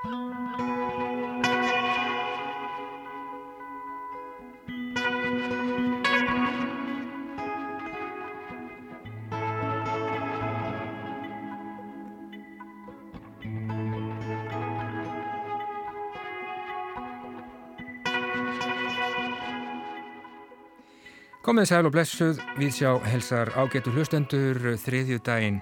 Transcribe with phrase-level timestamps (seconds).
[0.00, 0.14] Komið
[21.68, 25.60] sæl og blessuð, við sjá helsar ágetur hlustendur þriðju daginn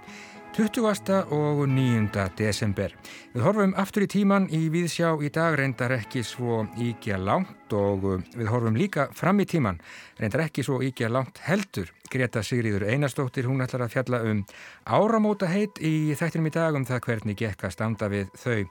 [0.59, 1.31] 20.
[1.31, 2.09] og 9.
[2.35, 2.91] desember.
[3.31, 8.05] Við horfum aftur í tíman í Víðsjá í dag reyndar ekki svo íkja langt og
[8.35, 9.81] við horfum líka fram í tíman
[10.19, 14.41] reyndar ekki svo íkja langt heldur Greta Sigriður Einarstóttir, hún ætlar að fjalla um
[14.89, 18.63] áramóta heit í þættinum í dag um það hvernig gekk að standa við þau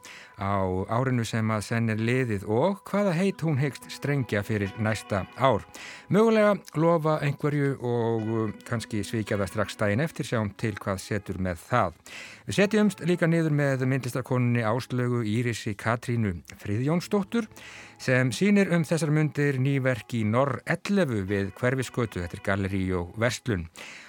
[0.41, 0.57] á
[0.97, 5.65] árinu sem að senn er liðið og hvaða heit hún hegst strengja fyrir næsta ár.
[6.09, 11.61] Mögulega lofa einhverju og kannski svíkja það strax daginn eftir sjáum til hvað setur með
[11.69, 11.97] það.
[12.47, 17.49] Við setjumst líka niður með myndlistarkonunni Áslögu Írisi Katrínu Friðjónsdóttur
[17.97, 23.15] sem sínir um þessar myndir nýverk í Norr 11 við hverfiskötu, þetta er galleri og
[23.19, 23.65] verslun.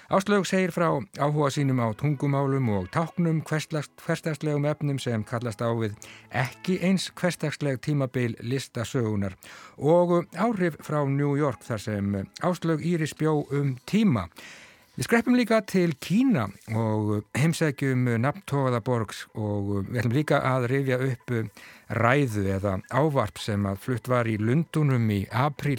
[0.09, 0.87] Áslaug segir frá
[1.21, 5.93] áhuga sínum á tungumálum og táknum hverstagslegum efnum sem kallast á við
[6.33, 9.37] ekki eins hverstagsleg tímabil listasögunar
[9.77, 14.29] og áhrif frá New York þar sem Áslaug Íris bjó um tíma.
[14.99, 16.41] Við skreppum líka til Kína
[16.75, 21.31] og heimsækjum nafntóða borgs og við ætlum líka að rifja upp
[21.95, 25.77] ræðu eða ávarp sem að flutt var í Lundunum í april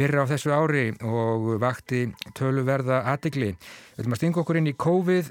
[0.00, 3.50] fyrir á þessu ári og vakti töluverða aðegli.
[3.52, 5.30] Við ætlum að stinga okkur inn í COVID,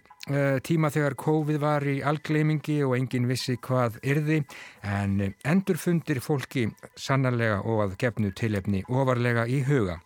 [0.70, 4.44] tíma þegar COVID var í algleimingi og enginn vissi hvað yrði
[4.86, 9.98] en endurfundir fólki sannarlega og að gefnu tilefni ofarlega í huga.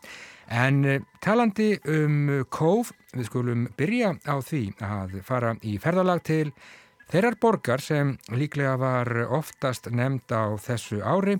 [0.50, 6.46] En eh, talandi um COVID, við skulum byrja á því að fara í ferðalag til
[7.10, 11.40] Þeirrar borgar sem líklega var oftast nefnd á þessu ári,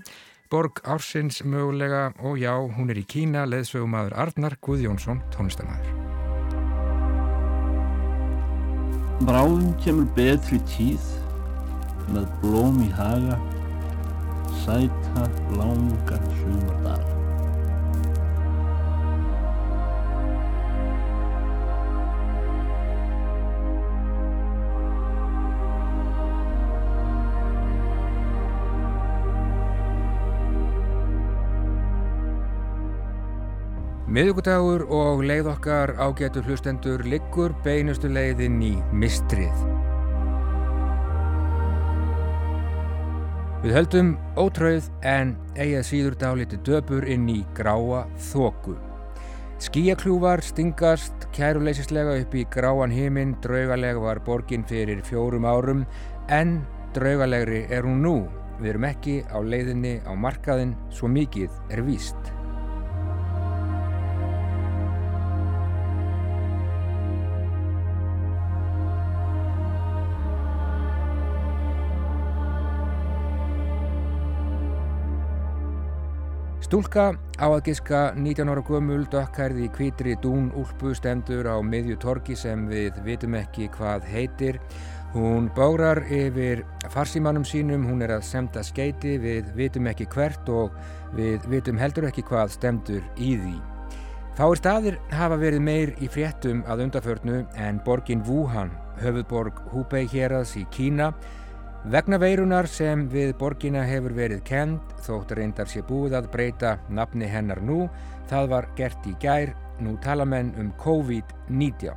[0.50, 5.94] borg ársins mögulega og já, hún er í Kína, leðsögumadur Arnar Guðjónsson, tónlistamæður.
[9.28, 11.06] Bráðum kemur betri tíð
[12.10, 13.38] með blóm í haga,
[14.64, 17.09] sæta langa sumardaga.
[34.10, 39.60] Miðugudagur og leið okkar ágætu hlustendur liggur beinustu leiðin í mistrið.
[43.62, 48.00] Við höldum ótröð en eigað síður dáliti döpur inn í gráa
[48.32, 48.74] þóku.
[49.62, 55.86] Skíakljúvar stingast kæruleysislega upp í gráan híminn, draugalega var borgin fyrir fjórum árum
[56.26, 56.58] en
[56.98, 58.16] draugalegri er hún nú.
[58.58, 62.39] Við erum ekki á leiðinni á markaðin, svo mikið er víst.
[76.70, 81.96] Stúlka á að giska 19 ára gömul dökkhærði í kvítri dún úlpu stendur á miðju
[81.98, 84.60] torki sem við vitum ekki hvað heitir.
[85.10, 86.62] Hún bárar yfir
[86.94, 90.78] farsímanum sínum, hún er að semta skeiti, við vitum ekki hvert og
[91.18, 93.56] við vitum heldur ekki hvað stendur í því.
[94.38, 98.70] Fáir staðir hafa verið meir í fréttum að undaförnu en borgin Wuhan,
[99.02, 101.10] höfuðborg Hubei hérads í Kína,
[101.88, 107.24] Vegna veirunar sem við borgina hefur verið kend, þótt reyndar sé búið að breyta nafni
[107.24, 107.86] hennar nú,
[108.28, 111.96] það var gert í gær, nú tala menn um COVID-19.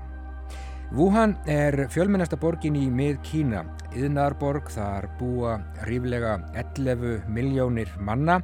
[0.96, 8.40] Wuhan er fjölmennasta borgin í mið Kína, yðnarborg þar búa ríflega 11 miljónir manna,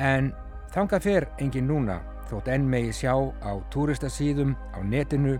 [0.00, 0.32] en
[0.72, 2.00] þangað fer engin núna,
[2.32, 3.12] þótt enn megi sjá
[3.44, 5.36] á túristasíðum, á netinu,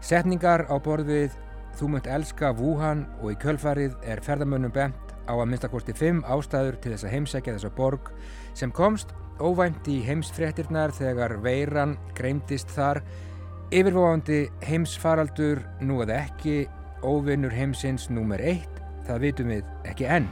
[0.00, 1.36] setningar á borðið
[1.76, 6.78] Þú mönt elska Wuhan og í kjölfarið er ferðamönnum bent á að minnstakosti fimm ástæður
[6.80, 8.08] til þess að heimsækja þessa borg
[8.56, 9.12] sem komst
[9.44, 13.02] óvænt í heimsfrettirnar þegar veiran greimtist þar.
[13.76, 16.62] Yfirvofandi heimsfaraldur nú eða ekki
[17.04, 20.30] óvinnur heimsins númer eitt það vitum við ekki enn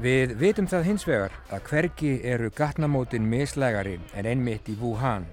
[0.00, 5.26] Við vitum það hins vegar að hvergi eru gatnamótin mislægari en einmitt í Wuhan.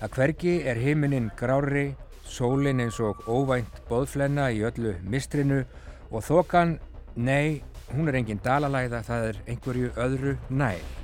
[0.00, 1.90] Að hvergi er heiminin grári,
[2.24, 5.62] sólinn eins og óvænt boðflenna í öllu mistrinu
[6.10, 6.78] og þokan,
[7.16, 7.60] nei,
[7.92, 11.03] hún er engin dalalæða, það er einhverju öðru nær.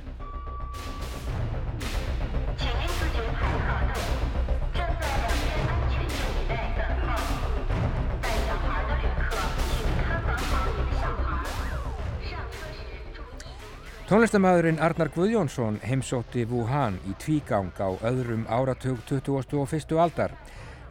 [14.11, 19.37] Tónlistamæðurinn Arnar Guðjónsson heimsótti Wuhan í tvígang á öðrum áratug 20.
[19.55, 19.93] og 1.
[20.03, 20.33] aldar.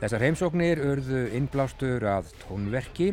[0.00, 3.11] Þessar heimsóknir urðu innblástur að tónverki,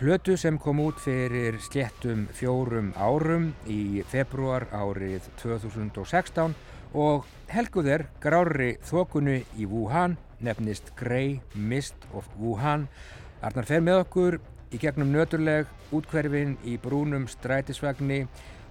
[0.00, 6.56] plötu sem kom út fyrir sléttum fjórum árum í februar árið 2016
[6.96, 12.88] og helguðer grári þokunni í Wuhan nefnist Grey Mist of Wuhan.
[13.44, 14.40] Arnar fer með okkur
[14.72, 18.22] í gegnum nöturleg útkverfin í brúnum strætisvagni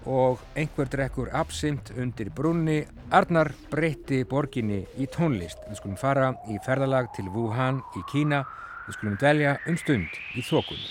[0.05, 2.81] og einhver drekkur absint undir brunni.
[3.11, 5.61] Arnar breytti borginni í tónlist.
[5.69, 8.43] Við skulum fara í ferðalag til Wuhan í Kína.
[8.87, 10.89] Við skulum dvelja um stund í þokunni.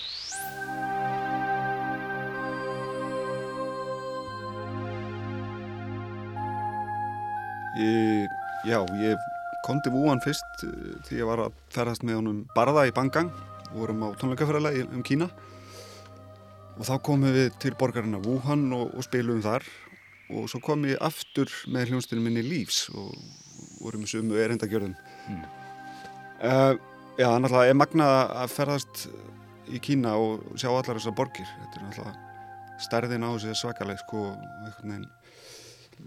[7.80, 8.32] Ég,
[8.68, 9.28] já, ég
[9.64, 13.30] kom til Wuhan fyrst uh, því ég var að ferðast með honum Barða í Bangang.
[13.70, 15.30] Við vorum á tónleikafæralega um Kína
[16.78, 19.66] og þá komum við til borgarina Wuhan og, og spilum þar.
[20.30, 23.10] Og svo kom ég aftur með hljónstinu minni Lífs og
[23.80, 24.94] vorum við sumu erindagjörðum.
[25.30, 25.42] Mm.
[26.46, 26.74] uh,
[27.20, 29.00] Já, að ég magnaði að ferðast
[29.68, 31.48] í Kína og sjá allar þessar borgir.
[31.58, 32.14] Þetta er náttúrulega
[32.80, 34.22] stærðin á þessi svakaleg sko,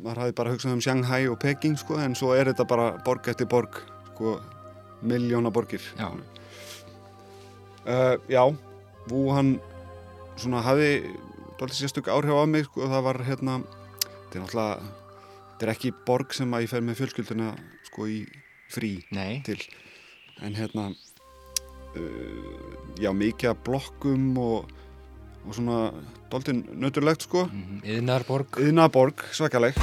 [0.02, 3.30] maður hafi bara hugsað um Shanghai og Peking sko, en svo er þetta bara borg
[3.30, 3.78] eftir borg
[4.08, 4.40] sko,
[5.06, 5.86] miljóna borgir.
[6.00, 6.10] Já,
[7.86, 8.44] uh, já
[9.12, 9.60] Wuhan
[10.40, 10.92] svona hafi
[11.60, 14.92] doldið sérstök áhrif á mig sko, það var hérna þetta er náttúrulega,
[15.54, 17.50] þetta er ekki borg sem að ég fer með fjölskylduna
[17.90, 18.20] sko í
[18.74, 19.60] frí nei, til.
[20.42, 24.72] En hérna uh, já, mikið blokkum og,
[25.46, 25.84] og svona
[26.34, 27.46] doldið nöturlegt sko.
[27.52, 28.58] Mm, Yðnarborg.
[28.64, 29.78] yðna borg, svakaleg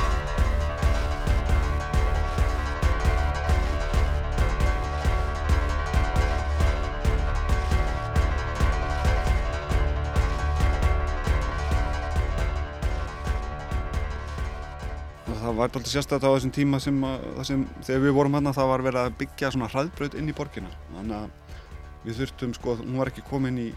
[15.61, 16.97] var doldið sérstætt á þessum tíma sem,
[17.45, 20.71] sem þegar við vorum hann það var verið að byggja svona hraðbraut inn í borgina.
[20.95, 23.69] Þannig að við þurftum sko, hún var ekki komin í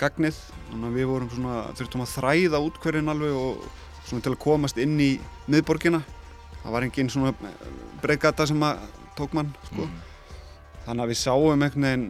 [0.00, 0.38] gagnið
[0.70, 3.66] þannig að við vorum svona, þurftum að þræða út hverjum alveg og
[4.08, 5.10] svona til að komast inn í
[5.50, 6.02] miðborgina.
[6.60, 7.34] Það var engin svona
[8.02, 8.86] breygata sem að
[9.18, 9.86] tók mann sko.
[9.86, 9.98] Mm.
[10.86, 12.06] þannig að við sáum einhvern veginn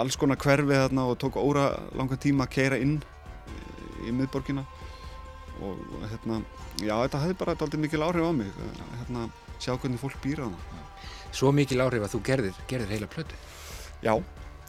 [0.00, 4.66] alls konar hverfið þarna og tók óra langa tíma að keira inn í, í miðborgina
[5.60, 6.40] og og, hérna,
[6.80, 9.24] já þetta hefði bara aldrei mikil áhrif á mig að, hérna,
[9.60, 10.86] sjá hvernig fólk býra þarna
[11.30, 13.36] Svo mikil áhrif að þú gerðir, gerðir heila plötu.
[14.02, 14.14] já,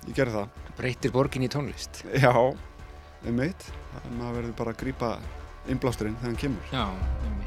[0.08, 0.48] ég gerði það
[0.78, 2.04] Breytir borgin í tónlist.
[2.14, 3.66] já, um mitt
[4.18, 5.10] maður verður bara að grípa
[5.70, 6.86] innblásturinn þegar hann kemur Já,
[7.26, 7.41] einmitt.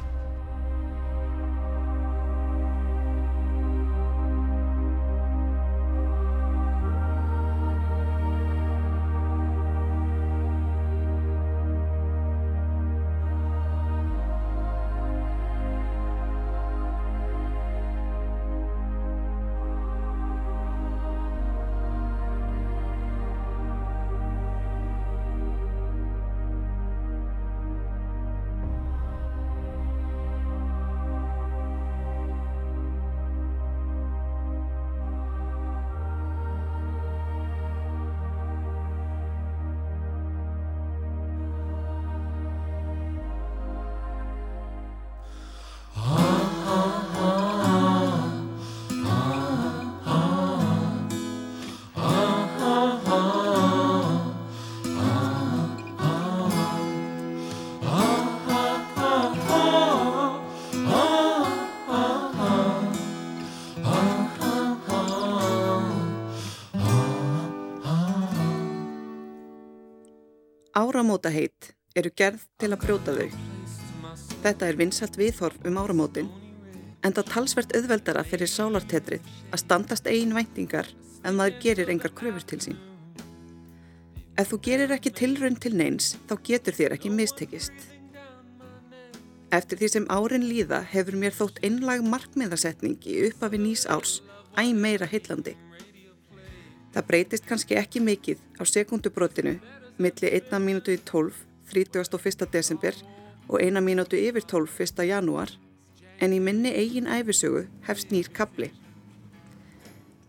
[70.85, 73.29] Áramótaheit eru gerð til að brjóta þau.
[74.43, 76.27] Þetta er vinsalt viðhorf um áramótin,
[77.01, 80.91] en það talsvert auðveldara fyrir sálartetrið að standast eigin væntingar
[81.23, 82.77] ef maður gerir engar kröfur til sín.
[84.37, 87.87] Ef þú gerir ekki tilraun til neins, þá getur þér ekki mistekist.
[89.55, 94.19] Eftir því sem árin líða hefur mér þótt einlag markmiðasetning í uppafi nýs árs
[94.59, 95.55] æg meira heillandi.
[96.93, 99.55] Það breytist kannski ekki mikið á sekundubrotinu
[99.97, 101.33] milli 1 mínútu í 12,
[101.71, 102.47] 31.
[102.51, 102.95] desember
[103.47, 105.05] og 1 mínútu yfir 12, 1.
[105.07, 105.51] janúar,
[106.19, 108.71] en í minni eigin æfisögu hefst nýr kapli.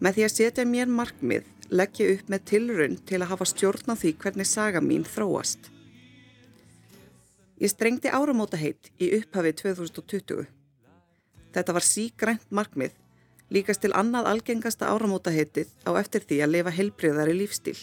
[0.00, 3.90] Með því að setja mér markmið legg ég upp með tilraun til að hafa stjórn
[3.90, 5.70] á því hvernig saga mín þróast.
[7.56, 10.46] Ég strengti áramóta heitt í upphafi 2020.
[11.56, 12.92] Þetta var sígrænt markmið,
[13.48, 17.78] líkast til annað algengasta áramóta heitið á eftir því að lifa helbriðari lífstíl.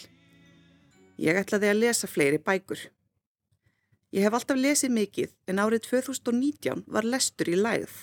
[1.20, 2.80] Ég ætlaði að lesa fleiri bækur.
[4.14, 7.94] Ég hef alltaf lesið mikið en árið 2019 var lestur í lægð.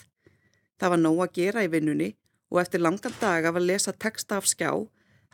[0.79, 2.09] Það var nóg að gera í vinnunni
[2.51, 4.71] og eftir langan dag af að lesa texta af skjá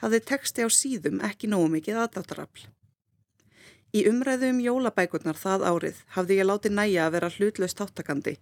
[0.01, 2.67] hafði texti á síðum ekki nógu mikið aðdáttarafl.
[3.93, 8.35] Í umræðu um jólabækurnar það árið hafði ég látið næja að vera hlutlaust áttakandi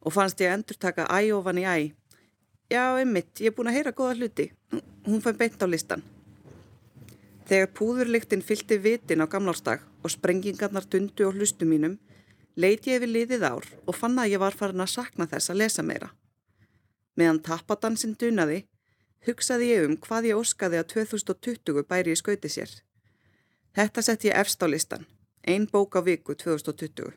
[0.00, 1.76] og fannst ég að endur taka æ ofan í æ.
[2.72, 4.50] Já, einmitt, ég er búin að heyra goða hluti.
[5.06, 6.02] Hún fær beint á listan.
[7.46, 11.98] Þegar púðurliktinn fylgti vitin á gamlársdag og sprengingarnar dundu og hlustu mínum,
[12.58, 15.60] leiti ég við liðið ár og fann að ég var farin að sakna þess að
[15.62, 16.08] lesa meira.
[17.14, 18.64] Meðan tappadansinn dunaði,
[19.26, 22.72] hugsaði ég um hvað ég óskaði að 2020 bæri í skauti sér.
[23.76, 25.06] Þetta sett ég efst á listan,
[25.46, 27.14] ein bók á viku 2020.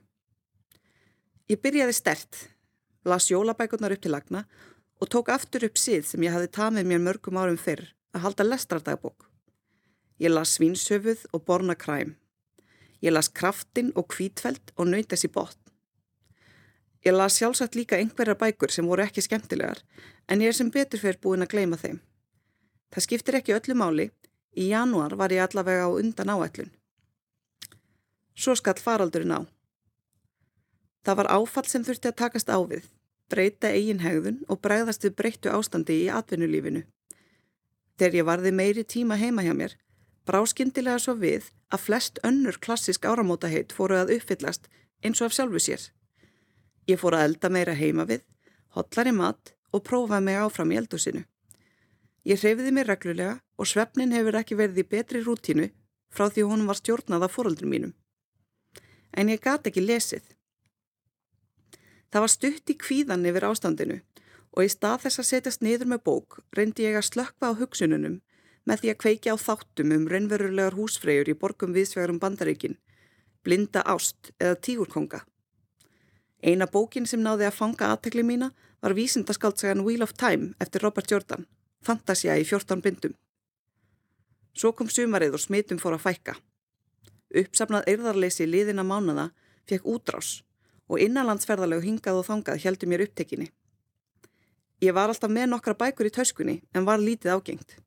[1.50, 2.44] Ég byrjaði stert,
[3.02, 4.44] las jólabækurnar upp til lagna
[5.02, 8.46] og tók aftur upp síð sem ég hafi tamið mér mörgum árum fyrr að halda
[8.46, 9.29] lestrardagbók.
[10.20, 12.16] Ég las Svínsöfuð og Borna Kræm.
[13.02, 15.60] Ég las Kraftin og Kvítfeld og Nautas í botn.
[17.06, 19.80] Ég las sjálfsagt líka einhverjar bækur sem voru ekki skemmtilegar
[20.28, 22.02] en ég er sem betur fyrir búin að gleima þeim.
[22.92, 24.10] Það skiptir ekki öllu máli
[24.58, 26.72] Í janúar var ég allavega á undan áætlun.
[28.36, 29.42] Svo skall faraldurinn á.
[31.06, 32.88] Það var áfall sem þurfti að takast á við,
[33.30, 36.84] breyta eigin hegðun og bregðast við breyttu ástandi í atvinnulífinu.
[38.00, 39.76] Þegar ég varði meiri tíma heima hjá mér,
[40.30, 44.68] brá skindilega svo við að flest önnur klassisk áramótaheit fóru að uppfyllast
[45.02, 45.82] eins og af sjálfu sér.
[46.86, 48.22] Ég fóru að elda meira heima við,
[48.78, 51.24] hotlar í mat og prófaði mig áfram í eldusinu.
[52.30, 55.70] Ég hreyfiði mig reglulega og svefnin hefur ekki verið í betri rútínu
[56.14, 57.94] frá því hún var stjórnað af fóröldrum mínum.
[59.18, 60.26] En ég gati ekki lesið.
[62.14, 64.02] Það var stutt í kvíðan yfir ástandinu
[64.54, 68.20] og í stað þess að setjast niður með bók reyndi ég að slökka á hugsununum
[68.68, 72.78] með því að kveikja á þáttum um reynverulegar húsfreyjur í borgum viðsvegarum bandaríkin,
[73.44, 75.24] blinda ást eða tígurkonga.
[76.44, 78.52] Eina bókin sem náði að fanga aðtekli mína
[78.82, 81.46] var vísindaskaldsagan Wheel of Time eftir Robert Jordan.
[81.84, 83.16] Fantasia í 14 bindum.
[84.56, 86.36] Svo kom sumarið og smitum fór að fækka.
[87.40, 89.30] Uppsafnað eirðarleysi liðina mánada
[89.70, 90.40] fekk útrás
[90.90, 93.52] og innanlandsferðarlegu hingað og þangað heldur mér upptekinni.
[94.82, 97.78] Ég var alltaf með nokkra bækur í töskunni en var lítið ágengt.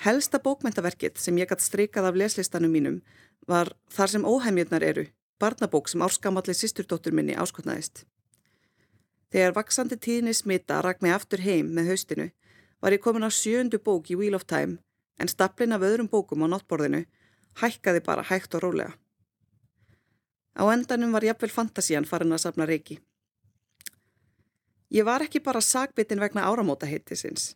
[0.00, 3.02] Helsta bókmentaverkið sem ég gætt streikað af leslistanum mínum
[3.46, 5.06] var Þar sem óheimjötnar eru,
[5.38, 8.04] barnabók sem árskamalli sýsturdóttur minni áskotnaðist.
[9.32, 12.30] Þegar vaksandi tíðni smita rak mig aftur heim með haustinu
[12.82, 14.78] var ég komin á sjöndu bók í Wheel of Time
[15.18, 17.04] en staplin af öðrum bókum á náttborðinu
[17.62, 18.92] hækkaði bara hægt og rólega.
[20.52, 22.98] Á endanum var jafnvel fantasían farin að sapna reiki.
[24.92, 27.54] Ég var ekki bara sagbitin vegna áramóta heitisins.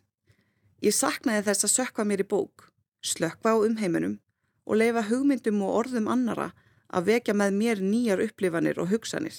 [0.85, 4.19] Ég saknaði þess að sökva mér í bók, slökva á umheiminum
[4.67, 6.51] og leifa hugmyndum og orðum annara
[6.93, 9.37] að vekja með mér nýjar upplifanir og hugsanir.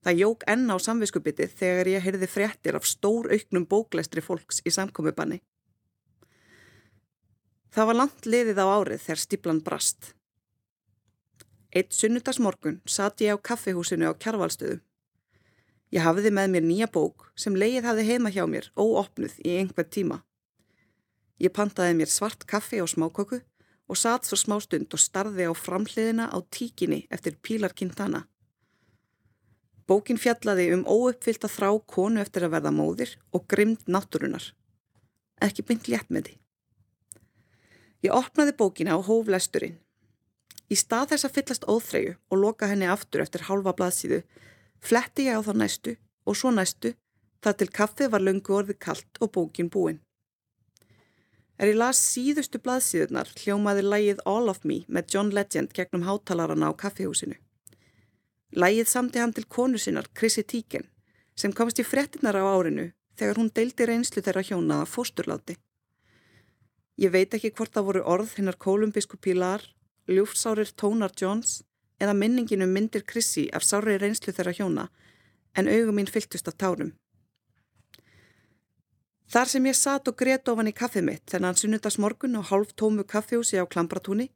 [0.00, 4.72] Það jók enn á samviskubitið þegar ég heyrði fréttir af stór auknum bóklæstri fólks í
[4.72, 5.40] samkomiðbanni.
[7.70, 10.14] Það var langt liðið á árið þegar stíplan brast.
[11.70, 14.80] Eitt sunnudagsmorgun satt ég á kaffihúsinu á kjarvalstöðu.
[15.90, 19.88] Ég hafiði með mér nýja bók sem leið hafi heima hjá mér óopnuð í einhver
[19.90, 20.20] tíma.
[21.42, 23.40] Ég pantaði mér svart kaffi á smáköku
[23.90, 28.26] og satt svo smá stund og starði á framhliðina á tíkinni eftir Pílar Quintana.
[29.90, 34.52] Bókin fjallaði um óuppfylta þrá konu eftir að verða móðir og grimd náttúrunar.
[35.42, 36.36] Ekki byggt létt með því.
[38.06, 39.80] Ég opnaði bókina á hóflæsturinn.
[40.70, 44.20] Í stað þess að fyllast óþreyju og loka henni aftur eftir hálfa blaðsíðu,
[44.80, 45.96] fletti ég á þá næstu
[46.26, 46.94] og svo næstu
[47.44, 50.00] þar til kaffið var löngu orðið kallt og bókin búin.
[51.60, 56.70] Er ég las síðustu blaðsíðunar hljómaði lægið All of Me með John Legend gegnum hátalarana
[56.70, 57.36] á kaffihúsinu.
[58.56, 60.88] Lægið samti hann til konu sinnar, Chrissy Teigen,
[61.36, 65.58] sem komst í frettinnar á árinu þegar hún deildi reynslu þeirra hjónaða fósturláti.
[67.00, 69.62] Ég veit ekki hvort það voru orð hinnar kolumbísku pílar,
[70.08, 71.60] ljúfsárir Tónar Jones
[72.00, 74.88] eða minningin um myndir Chrissy af sári reynslu þeirra hjóna
[75.56, 76.92] en augum mín fyltust af tárum.
[79.30, 82.72] Þar sem ég satt og gret ofan í kaffið mitt þennan sunnudags morgun á hálf
[82.74, 84.30] tómu kaffihúsi á Klambratúni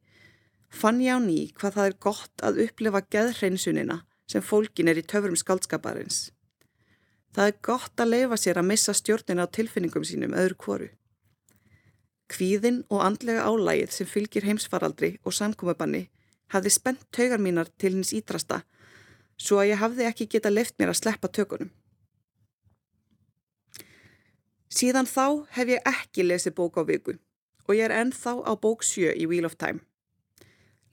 [0.71, 3.97] fann ég á ný hvað það er gott að upplifa geðhreinsunina
[4.31, 6.29] sem fólkin er í töfrum skaldskaparins.
[7.35, 10.87] Það er gott að leifa sér að missa stjórnina á tilfinningum sínum öðru kvoru.
[12.31, 16.05] Kvíðin og andlega álægið sem fylgir heimsfaraldri og samkomabanni
[16.53, 18.61] hafði spennt taugar mínar til hins ídrasta
[19.37, 21.71] svo að ég hafði ekki geta left mér að sleppa tökunum.
[24.71, 27.17] Síðan þá hef ég ekki lesið bók á viku
[27.65, 29.81] og ég er ennþá á bók 7 í Wheel of Time.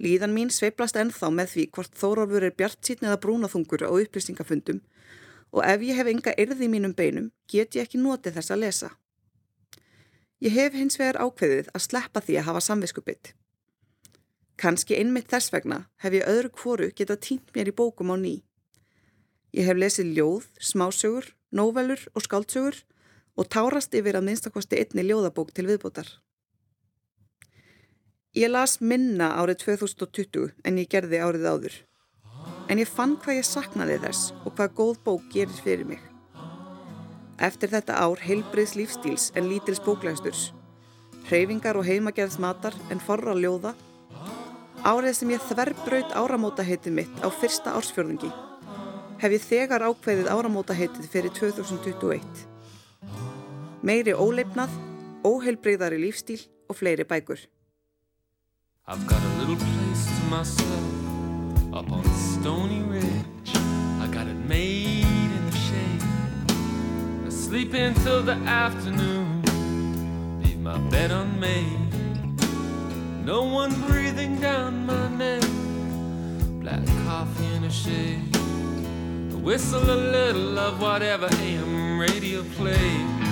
[0.03, 4.81] Líðan mín sveiplast ennþá með því hvort Þórólfur er bjart sítn eða brúnaþungur á upplýstingafundum
[5.53, 8.63] og ef ég hef enga erði í mínum beinum get ég ekki notið þess að
[8.65, 8.91] lesa.
[10.43, 13.35] Ég hef hins vegar ákveðið að sleppa því að hafa samviskubitt.
[14.63, 18.35] Kanski einmitt þess vegna hef ég öðru kvoru getað týnt mér í bókum á ný.
[19.51, 22.79] Ég hef lesið ljóð, smásögur, nóvelur og skáldsögur
[23.35, 26.07] og tárast yfir að minnstakosti einni ljóðabók til viðbótar.
[28.39, 31.83] Ég las minna árið 2020 en ég gerði árið áður
[32.71, 36.01] en ég fann hvað ég saknaði þess og hvað góð bók gerir fyrir mig.
[37.43, 40.53] Eftir þetta ár heilbriðs lífstíls en lítils bóklægsturs,
[41.27, 43.75] hreyfingar og heimagerðs matar en forra ljóða,
[44.83, 48.31] árið sem ég þverbraut áramótaheitið mitt á fyrsta ársfjörðungi,
[49.23, 52.47] hef ég þegar ákveðið áramótaheitið fyrir 2021.
[53.87, 54.75] Meiri óleipnað,
[55.23, 57.39] óheilbriðari lífstíl og fleiri bækur.
[58.89, 60.91] I've got a little place to myself
[61.73, 63.55] up on the stony ridge.
[64.03, 66.03] I got it made in the shade.
[67.27, 69.43] I sleep until the afternoon,
[70.43, 71.92] leave my bed unmade.
[73.25, 75.43] No one breathing down my neck.
[76.61, 78.37] Black coffee in a shade.
[78.37, 83.23] I whistle a little of whatever AM radio plays.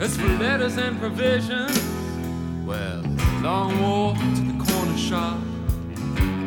[0.00, 1.80] As for letters and provisions,
[2.66, 3.02] well,
[3.40, 5.40] long walk to the corner shop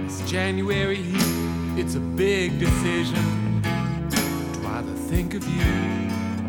[0.05, 5.73] It's January heat, it's a big decision to either think of you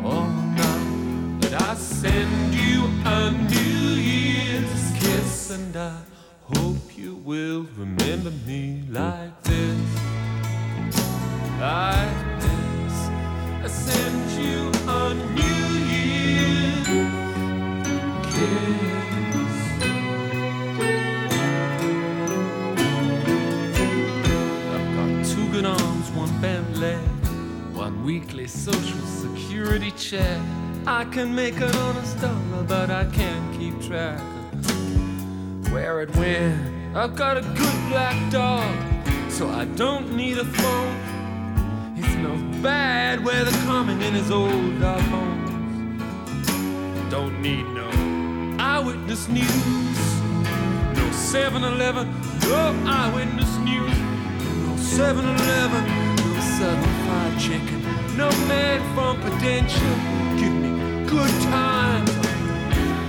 [0.04, 0.28] or
[0.60, 1.40] not.
[1.40, 3.85] But I send you a New
[5.50, 5.98] and I
[6.54, 9.78] hope you will remember me like this.
[11.60, 12.96] Like this,
[13.62, 16.88] I send you a New Year's
[18.32, 18.86] kiss.
[26.14, 26.98] one bent leg,
[27.74, 30.40] one weekly social security check.
[30.86, 34.20] I can make an honest dollar, but I can't keep track
[35.76, 36.96] where it went.
[36.96, 38.74] I've got a good black dog,
[39.30, 40.96] so I don't need a phone.
[41.94, 46.00] He smells bad weather coming in his old dog homes.
[47.10, 47.88] Don't need no
[48.58, 49.98] eyewitness news,
[50.96, 52.06] no 7 Eleven,
[52.48, 53.98] no eyewitness news,
[54.64, 55.84] no 7 Eleven,
[56.16, 57.80] no Southern Fried Chicken
[58.16, 59.96] no man from Prudential.
[60.40, 60.70] Give me
[61.06, 62.10] good times,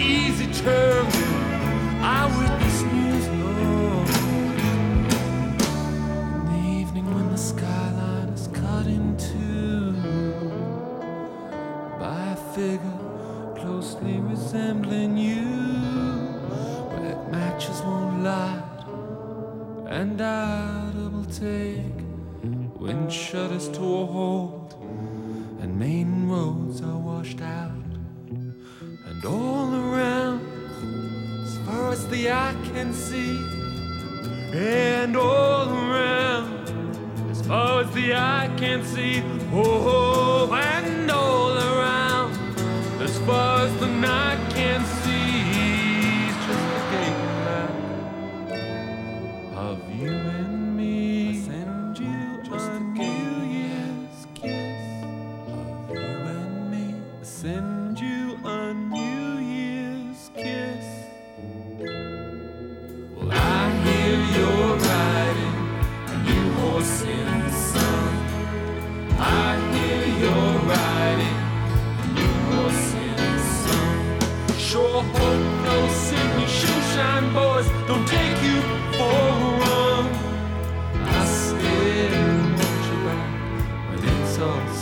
[0.01, 1.36] easy terms.
[19.99, 21.97] And I double take
[22.79, 24.56] wind shutters to a halt
[32.31, 33.41] as can see,
[34.53, 36.69] and all around,
[37.31, 40.06] as far as the eye can see, oh,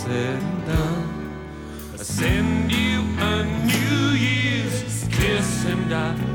[0.05, 1.91] said and done.
[1.93, 6.34] I send you a New Year's kiss and die.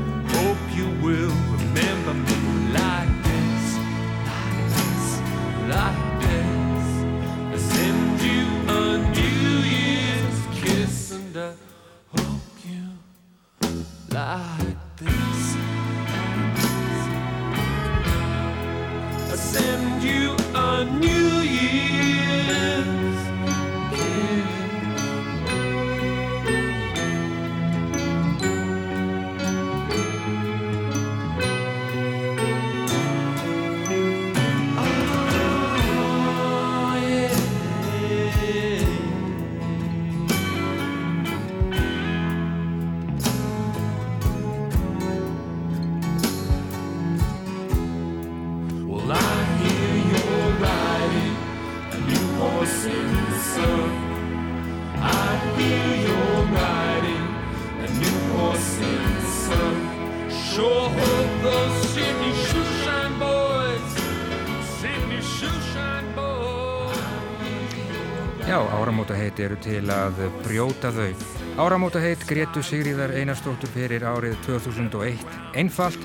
[69.31, 71.13] Áramótaheit eru til að brjóta þau.
[71.57, 75.23] Áramótaheit Gretu Sigríðar Einarstóttur fyrir árið 2001.
[75.55, 75.99] Einfalt,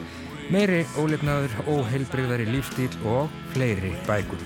[0.51, 4.39] meiri ólefnaður, óheilbreyðari lífstíl og fleiri bækur.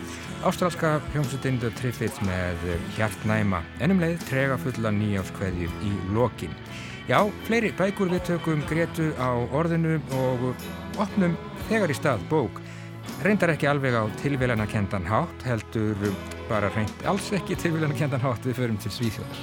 [0.44, 2.56] Ástrálska hljómsutinn The Triffids með
[2.96, 6.54] hjartnæma, ennum leið trega fulla nýjáskveðju í lokin.
[7.08, 10.54] Já, fleiri bækur við tökum Gretu á orðinu og
[10.96, 11.36] opnum
[11.68, 12.62] þegar í stað bók.
[13.20, 15.98] Reyndar ekki alveg á tilvílana kendan hátt, heldur
[16.50, 19.42] bara reynd alls ekki tilvílana kendan hátt við förum til Svíþjóðar.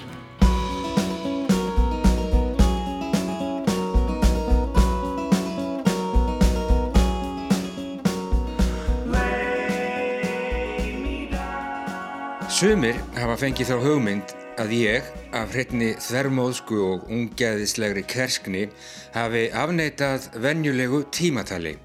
[12.58, 18.64] Sumir hafa fengið þá hugmynd að ég, af hreitni þvermóðsku og ungæðislegri kerskni,
[19.14, 21.76] hafi afneitað venjulegu tímatali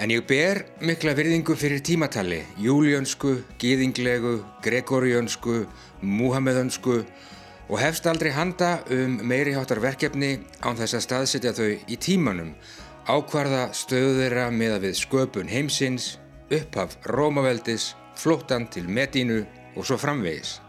[0.00, 5.66] En ég ber mikla virðingu fyrir tímatali, júljönsku, gýðinglegu, gregoriönsku,
[6.00, 6.94] múhammeðönsku
[7.68, 12.54] og hefst aldrei handa um meiri hátar verkefni án þess að staðsetja þau í tímanum,
[13.12, 16.14] ákvarða stöðuðra með að við sköpun heimsins,
[16.48, 19.42] upphaf rómaveldis, flóttan til medínu
[19.76, 20.62] og svo framvegis.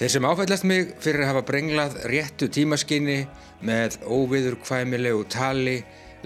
[0.00, 3.20] Þeir sem áfællast mig fyrir að hafa brenglað réttu tímaskinni
[3.62, 5.76] með óviður kvæmilegu tali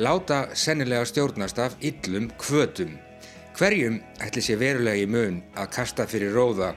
[0.00, 2.96] láta sennilega stjórnast af yllum kvötum.
[3.58, 6.70] Hverjum ætli sé verulega í mun að kasta fyrir róða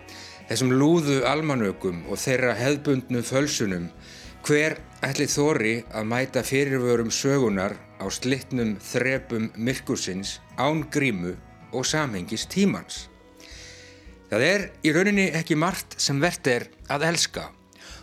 [0.49, 3.87] þessum lúðu almanökum og þeirra hefðbundnu fölsunum
[4.43, 4.75] hver
[5.07, 11.37] ætli þóri að mæta fyrirvörum sögunar á slittnum þrepum myrkursins án grímu
[11.71, 13.07] og samhengis tímans.
[14.27, 17.47] Það er í rauninni ekki margt sem verðt er að elska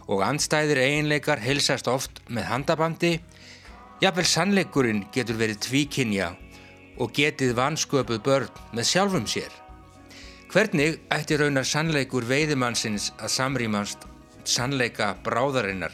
[0.08, 3.18] og anstæðir eiginleikar hilsast oft með handabandi
[4.00, 6.30] Jafnvel sannleikurinn getur verið tvíkinja
[7.04, 9.50] og getið vansköpuð börn með sjálfum sér.
[10.48, 14.06] Hvernig ætti raunar sannleikur veiðimannsins að samrýmast
[14.48, 15.92] sannleika bráðarinnar?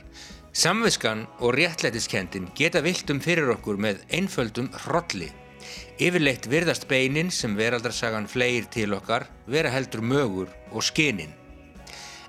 [0.55, 5.33] Samviskan og réttlætiskendin geta viltum fyrir okkur með einföldum hrolli.
[5.99, 11.35] Yfirleitt virðast beinin sem veraldarsagan flegir til okkar vera heldur mögur og skinin.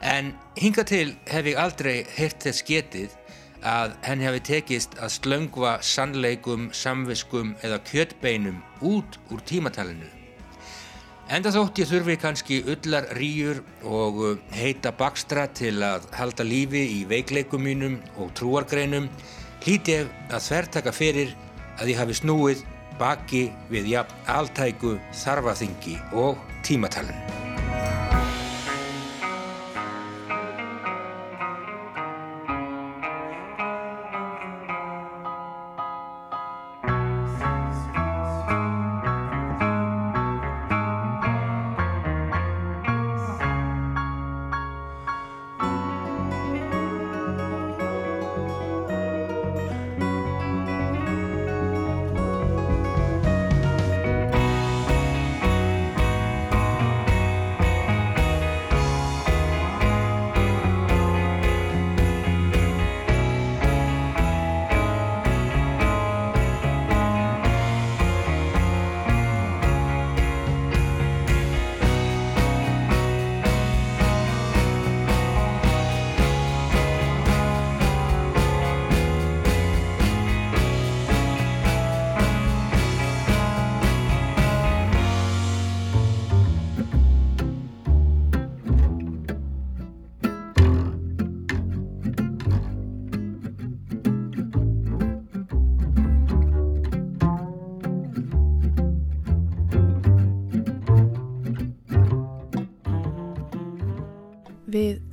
[0.02, 3.14] En hinga til hef ég aldrei hirt þess getið
[3.66, 10.10] að henni hafi tekist að slöngva sannleikum, samviskum eða kjötbeinum út úr tímatalinu.
[11.28, 16.86] Enda þótt ég þurfi kannski ullar rýjur og uh, heita bakstra til að halda lífi
[17.02, 19.10] í veikleikum mínum og trúargreinum,
[19.66, 21.34] hlíti ef að þvertaka fyrir
[21.82, 22.64] að ég hafi snúið
[22.98, 27.47] baki við jafn altæku þarfaþingi og tímatalinu.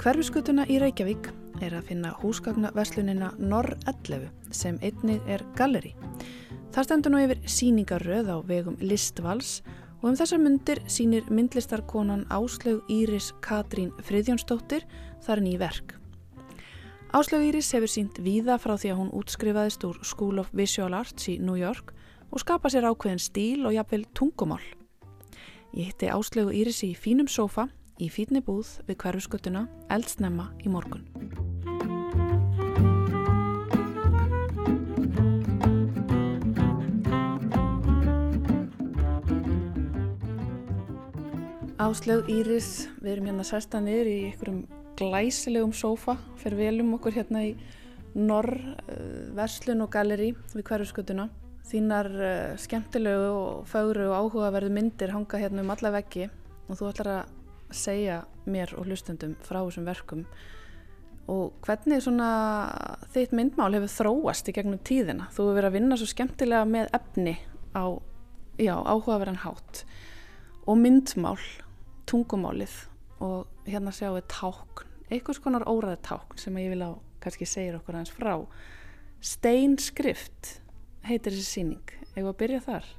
[0.05, 1.31] Hverfiskutuna í Reykjavík
[1.65, 5.95] er að finna húsgagnaverslunina Norr 11 sem einnig er galleri.
[6.75, 9.63] Það stendur nú yfir síningaröð á vegum Listvals
[10.03, 14.85] og um þessar myndir sínir myndlistarkonan Áslaug Íris Katrín Friðjónsdóttir
[15.25, 15.95] þar ný verk.
[17.17, 21.31] Áslaug Íris hefur sínt víða frá því að hún útskrifaðist úr School of Visual Arts
[21.33, 21.95] í New York
[22.29, 24.61] og skapa sér ákveðin stíl og jafnvel tungumál.
[25.73, 27.71] Ég hitti Áslaugu Íris í fínum sofa
[28.03, 31.05] í fítni búð við hverfusgötuna eldsnemma í morgun.
[41.85, 44.63] Áslög Íris, við erum hérna sérstanir í einhverjum
[44.97, 47.55] glæsilegum sófa fyrir velum okkur hérna í
[48.15, 48.55] Norr,
[49.35, 51.29] Verslun og Galeri við hverjuskutuna.
[51.65, 56.91] Þínar uh, skemmtilegu og fagru og áhugaverðu myndir hanga hérna um alla veggi og þú
[56.91, 57.33] ætlar að
[57.77, 60.25] segja mér og hlustendum frá þessum verkum
[61.31, 62.29] og hvernig svona
[63.15, 65.31] þitt myndmál hefur þróast í gegnum tíðina.
[65.33, 67.37] Þú hefur verið að vinna svo skemmtilega með efni
[67.73, 67.85] á
[68.61, 69.85] áhugaverðan hátt
[70.69, 71.41] og myndmál,
[72.09, 72.75] tungumálið
[73.25, 76.93] og hérna sjáum við tákn, einhvers konar óraði tákn sem ég vil á
[77.25, 78.35] kannski segja okkur aðeins frá.
[79.25, 80.59] Steinskrift
[81.09, 82.93] heitir þessi síning, hefur að byrja þar?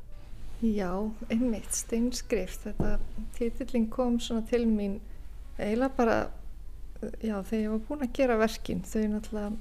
[0.63, 2.95] Já, einmitt, steinskrift, þetta
[3.35, 5.01] títillin kom svona til mín
[5.59, 6.19] eiginlega bara,
[7.19, 9.51] já, þegar ég var búin að gera verkin, þau náttúrulega,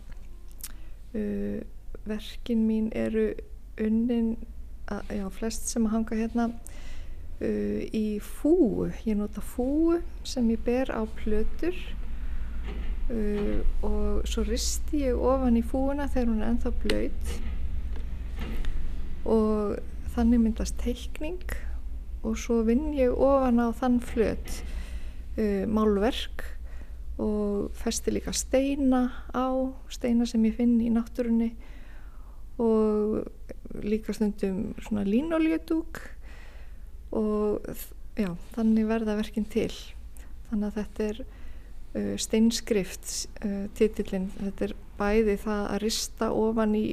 [1.18, 3.32] uh, verkin mín eru
[3.82, 4.36] unnin,
[4.86, 10.62] að, já, flest sem að hanga hérna uh, í fúu, ég nota fúu sem ég
[10.62, 11.74] ber á plötur
[13.10, 17.34] uh, og svo risti ég ofan í fúuna þegar hún er enþá blöyt
[19.24, 19.82] og
[20.14, 21.42] þannig myndast teikning
[22.24, 24.60] og svo vinn ég ofan á þann flöt
[25.38, 26.44] uh, málverk
[27.22, 29.46] og festi líka steina á,
[29.92, 31.52] steina sem ég finn í náttúrunni
[32.58, 33.26] og
[33.82, 36.00] líka stundum svona línoljödúk
[37.14, 37.62] og
[38.18, 39.72] já, þannig verða verkinn til.
[40.50, 46.76] Þannig að þetta er uh, steinskrift uh, titillin, þetta er bæði það að rista ofan
[46.78, 46.86] í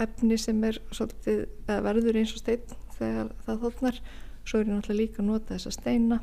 [0.00, 4.02] efni sem er svolítið, verður eins og stein þegar það þóttnar
[4.44, 6.20] svo er ég náttúrulega líka að nota þessa steina.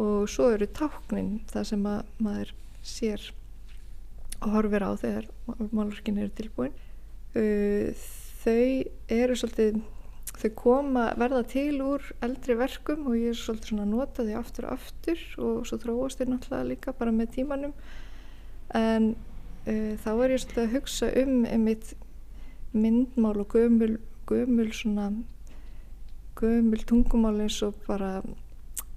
[0.00, 3.24] Og svo eru táknin það sem að maður sér
[4.42, 5.26] og horfir á þegar
[5.70, 6.76] málverkin eru tilbúin.
[7.32, 7.92] Uh,
[8.42, 9.82] þau eru svolítið
[10.32, 14.38] þau koma verða til úr eldri verkum og ég er svolítið svona að nota þau
[14.40, 17.76] aftur og aftur og svo þróast þau náttúrulega líka bara með tímanum.
[18.76, 21.94] En uh, þá er ég svolítið að hugsa um einmitt
[22.72, 25.12] myndmál og gömul, gömul svona
[26.36, 28.22] gömul tungumál eins og bara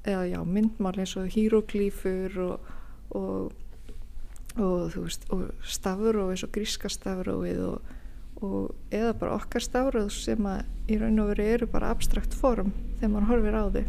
[0.06, 2.60] eða já, myndmál eins og híroglífur og,
[3.10, 3.52] og,
[4.56, 7.82] og þú veist og eins og gríska stafróið og,
[8.42, 12.72] og eða bara okkar stafróð sem að í raun og veru eru bara abstrakt form
[13.00, 13.86] þegar maður horfir á þau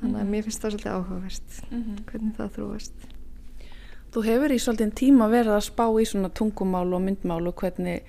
[0.00, 0.30] þannig að mm -hmm.
[0.30, 2.04] mér finnst það svolítið áhugavert mm -hmm.
[2.10, 2.92] hvernig það þróast
[4.10, 8.02] Þú hefur í svolítið tíma verið að spá í svona tungumál og myndmál og hvernig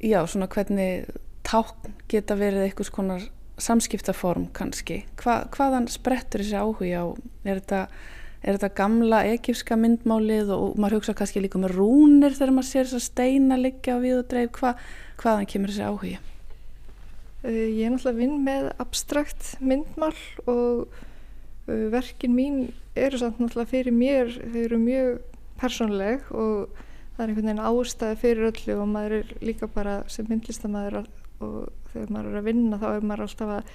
[0.00, 1.08] já, svona hvernig
[1.46, 3.26] tákn geta verið einhvers konar
[3.60, 5.02] samskiptaform kannski.
[5.20, 7.06] Hva, hvaðan sprettur þessi áhuga á?
[7.44, 7.82] Er þetta,
[8.40, 12.88] er þetta gamla egífska myndmálið og maður hugsa kannski líka með rúnir þegar maður sér
[12.88, 14.52] þess að steina liggja á við og dreif.
[14.56, 14.74] Hva,
[15.20, 16.26] hvaðan kemur þessi áhuga?
[17.40, 20.12] Uh, ég er náttúrulega vinn með abstrakt myndmál
[20.44, 22.62] og uh, verkin mín
[22.98, 25.20] eru samt náttúrulega fyrir mér, þau eru mjög
[25.60, 26.80] persónleg og
[27.16, 31.56] það er einhvern veginn ástæði fyrir öllu og maður er líka bara sem myndlistamæður og
[31.92, 33.74] þegar maður er að vinna þá er maður alltaf að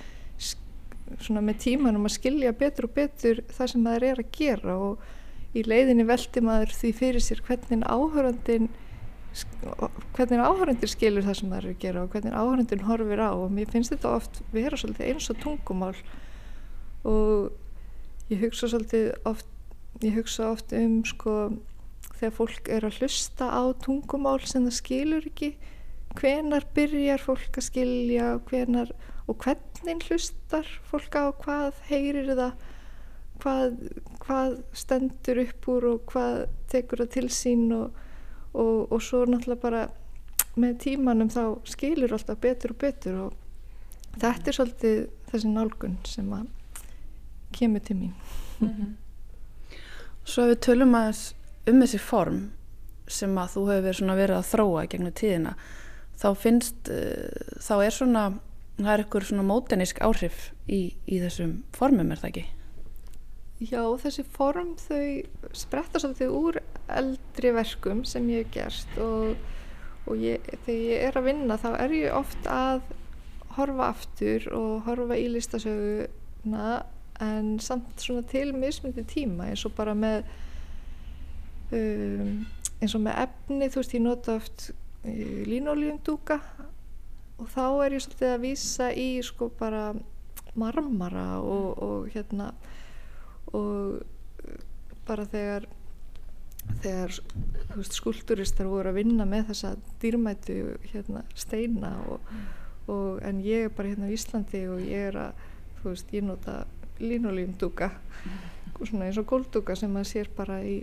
[1.21, 5.05] svona með tímanum að skilja betur og betur það sem maður er að gera og
[5.55, 8.71] í leiðinni veldi maður því fyrir sér hvernig áhörandin
[10.15, 13.51] hvernig áhörandin skilur það sem maður er að gera og hvernig áhörandin horfir á og
[13.51, 15.95] mér finnst þetta oft vera svolítið eins og tungumál.
[17.05, 19.49] Og ég hugsa svolítið oft
[20.03, 21.35] ég hugsa oft um sko
[22.25, 25.51] þegar fólk er að hlusta á tungumál sem það skilur ekki
[26.15, 28.93] hvenar byrjar fólk að skilja hvenar,
[29.29, 32.55] og hvernig hlustar fólk á hvað heyrir það
[33.43, 33.77] hvað,
[34.23, 38.01] hvað stendur upp úr og hvað tekur það til sín og,
[38.55, 39.85] og, og svo náttúrulega bara
[40.55, 43.39] með tímanum þá skilur alltaf betur og betur og
[44.15, 46.47] þetta er svolítið þessi nálgun sem að
[47.55, 48.13] kemur til mín
[48.59, 48.93] mm -hmm.
[50.25, 51.35] Svo við tölum aðeins
[51.69, 52.41] um þessi form
[53.07, 55.55] sem að þú hefur verið að þróa gegnum tíðina
[56.19, 58.25] þá finnst, uh, þá er svona
[58.79, 62.45] það er eitthvað svona mótenísk áhrif í, í þessum formum er það ekki?
[63.63, 66.59] Já, þessi form þau spretta svolítið úr
[66.91, 69.37] eldri verkum sem ég hef gerst og,
[70.09, 72.83] og ég, þegar ég er að vinna þá er ég oft að
[73.55, 76.81] horfa aftur og horfa í listasöguna
[77.23, 80.25] en samt svona til mismundi tíma eins og bara með
[81.73, 82.45] um,
[82.81, 86.39] eins og með efni þú veist ég nota oft uh, línolíundúka
[87.39, 89.87] og þá er ég svolítið að vísa í sko bara
[90.55, 92.51] marmara og, og hérna
[93.51, 94.61] og uh,
[95.07, 95.67] bara þegar
[96.81, 97.17] þegar
[97.75, 100.55] veist, skulduristar voru að vinna með þessa dýrmætu
[100.89, 102.31] hérna, steina og,
[102.89, 105.45] og, en ég er bara hérna í Íslandi og ég er að
[105.81, 106.63] þú veist, ég nota
[107.01, 107.91] línolíundúka
[108.75, 110.79] svona eins og góldúka sem maður sér bara í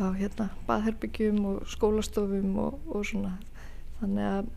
[0.00, 3.36] á hérna baðherbyggjum og skólastofum og, og svona
[4.00, 4.50] þannig að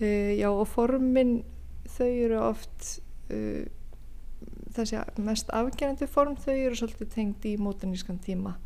[0.00, 1.40] e, já og formin
[1.96, 2.90] þau eru oft
[3.30, 3.66] e,
[4.74, 8.56] þessi mest afgerandi form þau eru svolítið tengd í mótanískan tíma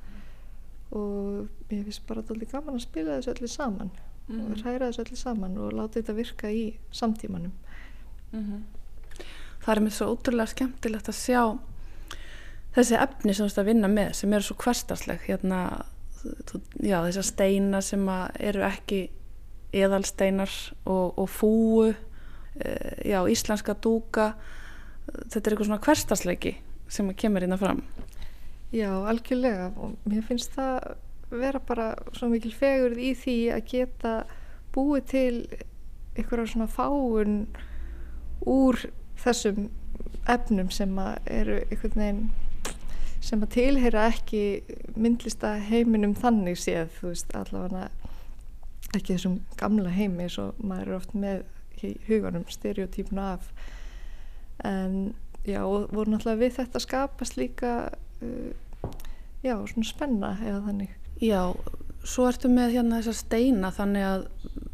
[0.94, 3.90] og ég finnst bara alltaf gaman að spila þessu öllu saman
[4.28, 4.44] mm.
[4.44, 7.52] og hræra þessu öllu saman og láta þetta virka í samtímanum
[8.32, 8.62] mm -hmm.
[9.58, 11.58] Það er mér svo ótrúlega skemmtilegt að sjá
[12.78, 15.62] þessi efni sem þú veist að vinna með sem eru svo hverstarsleg hérna,
[16.82, 19.00] já þessar steina sem eru ekki
[19.76, 20.52] eðalsteinar
[20.88, 21.96] og, og fúu e,
[23.10, 24.32] já íslenska dúka
[25.08, 26.54] þetta er eitthvað svona hverstarsleiki
[26.88, 27.82] sem kemur hérna fram.
[28.72, 30.94] Já, algjörlega og mér finnst það
[31.30, 34.12] vera bara svo mikil fegurð í því að geta
[34.72, 35.32] búið til
[36.16, 37.38] eitthvað svona fáun
[38.48, 38.80] úr
[39.20, 39.68] þessum
[40.28, 40.92] efnum sem
[41.26, 42.22] eru einhvern veginn
[43.28, 44.42] sem að tilheyra ekki
[44.96, 47.88] myndlista heiminum þannig séð þú veist allavega
[48.96, 51.42] ekki þessum gamla heimi svo maður er oft með
[52.08, 53.50] huganum stereotypna af.
[54.64, 55.14] En
[55.46, 57.74] já og voru náttúrulega við þetta skapast líka
[58.22, 58.88] uh,
[59.44, 60.94] já svona spenna eða þannig.
[61.22, 61.42] Já,
[62.06, 64.26] svo ertu með hérna þessa steina þannig að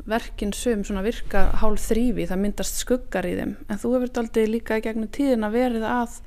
[0.08, 3.54] verkinn sum svona virka hálf þrýfi það myndast skuggar í þeim.
[3.68, 6.18] En þú hefur aldrei líka gegnum tíðin að verið að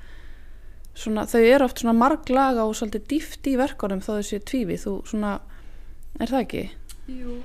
[0.98, 4.98] svona, þau eru oft svona marglaga og svolítið dýft í verkonum þó þessi tvífi, þú
[5.10, 5.38] svona
[6.18, 6.64] er það ekki?
[7.14, 7.38] Jú,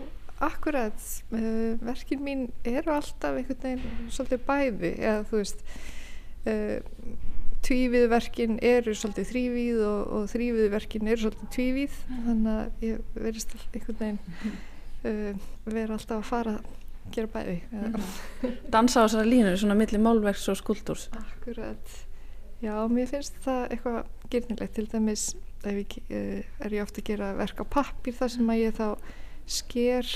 [0.43, 5.63] akkurat uh, verkinn mín eru alltaf einhvern veginn svolítið bæði eða þú veist
[6.51, 6.79] uh,
[7.63, 14.01] tvíviðverkin eru svolítið þrývíð og, og þrýviðverkin eru svolítið tvívíð þannig að ég verðist einhvern
[14.01, 14.23] veginn
[15.07, 16.71] uh, vera alltaf að fara að
[17.13, 18.57] gera bæði mm.
[18.73, 21.95] Dansa á þessari línu, svona millir málverks og skuldurs Akkurat,
[22.63, 25.27] já, mér finnst það eitthvað gyrnilegt til dæmis
[25.67, 28.89] ég, uh, er ég ofta að gera verk á pappir þar sem að ég þá
[29.47, 30.15] sker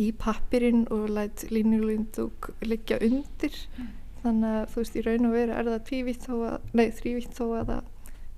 [0.00, 5.34] í pappirinn og læt línulindug liggja undir mm þannig að þú veist í raun og
[5.34, 7.88] veru er það tvívitt þó að, nei þrývitt þó að það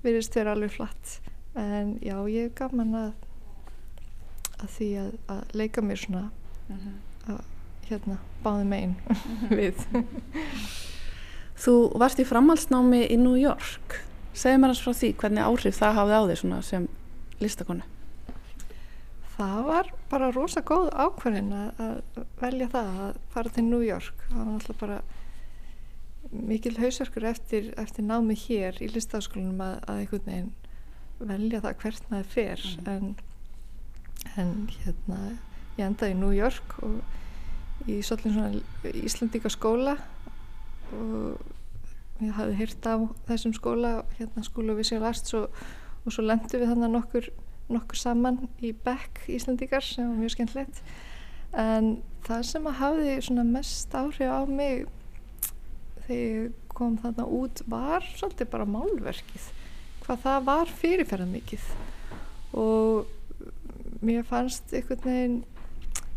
[0.04, 1.14] verðist vera alveg flatt
[1.60, 3.10] en já ég er gaman að
[4.64, 6.24] að því að, að leika mér svona
[6.70, 6.78] mhm.
[6.78, 7.34] -huh.
[7.34, 9.18] að hérna báði megin mhm.
[9.42, 9.56] -huh.
[9.60, 9.76] við
[11.60, 14.00] Þú varst í framhalsnámi í New York.
[14.34, 16.88] Segð mér hans frá því hvernig áhrif það hafði á svona sem
[17.42, 17.84] listakonu
[19.34, 24.26] Það var bara rosa góð ákvarðin að velja það að fara til New York.
[24.28, 24.98] Það var alltaf bara
[26.30, 30.52] mikil hausverkur eftir, eftir námi hér í listafaskólanum að, að einhvern veginn
[31.32, 32.62] velja það hvert maður fer.
[32.84, 32.92] Mm.
[32.94, 33.10] en,
[34.38, 35.20] en hérna
[35.80, 39.96] ég endaði í New York og í svolítið svona Íslandíka skóla
[40.94, 42.94] og ég hafði hýrt á
[43.28, 45.50] þessum skóla hérna skóla við sér last og,
[46.04, 47.30] og svo lendi við þannig nokkur,
[47.74, 50.82] nokkur saman í Beck Íslandíkar sem var mjög skemmtilegt.
[51.54, 54.86] En það sem að hafði mest áhrif á mig
[56.04, 59.50] þegar ég kom þarna út var svolítið bara málverkið
[60.04, 61.68] hvað það var fyrirferðan mikið
[62.60, 65.38] og mér fannst einhvern veginn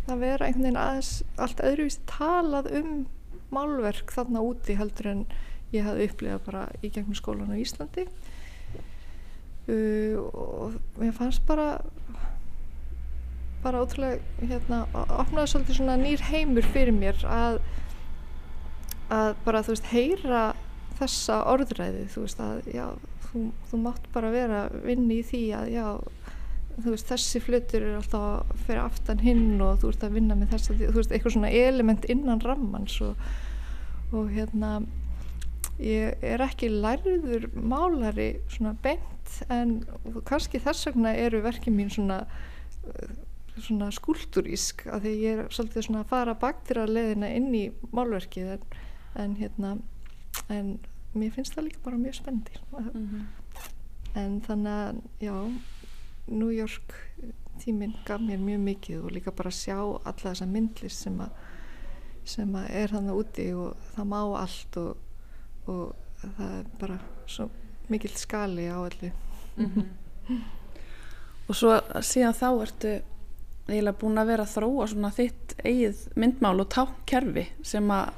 [0.08, 2.92] að vera einhvern veginn aðeins allt öðruvísi talað um
[3.54, 5.24] málverk þarna úti heldur en
[5.74, 8.08] ég hafði upplifað bara í gegnum skólan á Íslandi.
[9.68, 11.82] Uh, og mér fannst bara
[13.64, 17.60] bara ótrúlega hérna, opnaði svolítið svona nýr heimur fyrir mér að
[19.12, 20.42] að bara þú veist heyra
[21.00, 22.86] þessa orðræði þú veist að já
[23.28, 25.86] þú, þú mátt bara vera vinni í því að já
[26.78, 30.54] þú veist þessi flutur er alltaf fyrir aftan hinn og þú ert að vinna með
[30.54, 33.30] þess að þú veist eitthvað svona element innan rammans og,
[34.12, 34.82] og hérna
[35.78, 39.80] ég er ekki lærður málari svona bent en
[40.26, 42.24] kannski þess vegna eru verkið mín svona
[43.58, 47.64] svona skúlturísk að því ég er svolítið svona að fara baktir að leðina inn í
[47.92, 48.68] málverkið en
[49.18, 49.78] en hérna
[50.50, 50.78] en
[51.18, 53.24] mér finnst það líka bara mjög spendi mm -hmm.
[54.16, 55.54] en þannig að já
[56.28, 56.94] New York
[57.60, 61.30] tíminn gaf mér mjög mikið og líka bara sjá alla þessa myndlist sem að
[62.28, 64.98] sem er þannig úti og það má allt og,
[65.72, 67.00] og það er bara
[67.30, 67.50] svo
[67.88, 69.14] mikill skali á allir
[69.58, 70.42] mm -hmm.
[71.48, 73.02] og svo síðan þá ertu
[73.68, 78.10] eiginlega búin að vera að þróa svona þitt eigið myndmál og tákkerfi sem að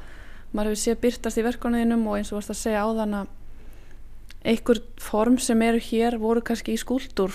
[0.51, 3.27] maður hefur séð byrtast í verkonuðinum og eins og varst að segja á þann að
[4.49, 7.33] einhver form sem eru hér voru kannski í skúldur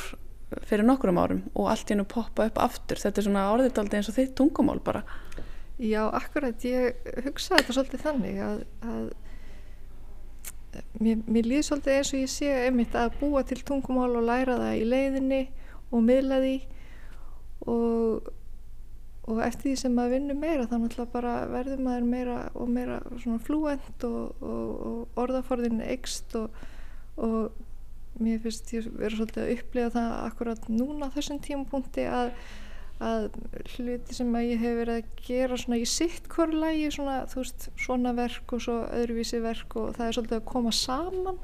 [0.63, 3.01] fyrir nokkrum árum og allt í hennu poppa upp aftur.
[3.01, 5.03] Þetta er svona orðitaldi eins og þitt tungumál bara
[5.83, 6.95] Já, akkurat, ég
[7.25, 9.09] hugsaði þetta svolítið þannig að, að
[11.03, 14.61] mér, mér líður svolítið eins og ég sé einmitt að búa til tungumál og læra
[14.61, 15.43] það í leiðinni
[15.91, 16.55] og miðla því
[17.75, 18.31] og,
[19.27, 23.03] og eftir því sem maður vinnur meira þá náttúrulega bara verður maður meira og meira
[23.17, 27.51] svona flúent og, og, og orðaforðin ekst og
[28.23, 32.31] mér finnst ég verið svolítið að upplifa það akkurat núna þessum tímapunkti að
[33.03, 33.29] að
[33.75, 37.69] hluti sem að ég hef verið að gera svona í sitt hverju lægi svona, veist,
[37.81, 41.41] svona verk og svo öðruvísi verk og það er svolítið að koma saman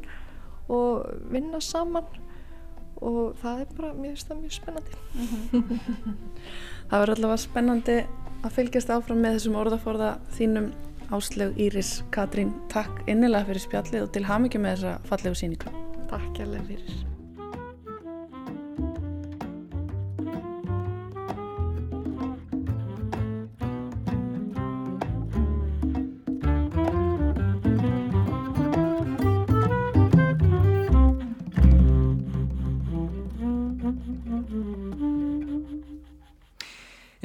[0.71, 2.07] og vinna saman
[3.01, 4.99] og það er bara, mér finnst það mjög spennandi.
[5.15, 5.27] Mm
[5.63, 6.15] -hmm.
[6.91, 7.99] Það verður allavega spennandi
[8.45, 10.73] að fylgjast áfram með þessum orðaforða þínum
[11.11, 15.79] Áslaug Íris Katrín, takk innilega fyrir spjallið og til hafmyggjum með þessa fallegu síningu
[16.11, 17.10] Takk hjálpa fyrir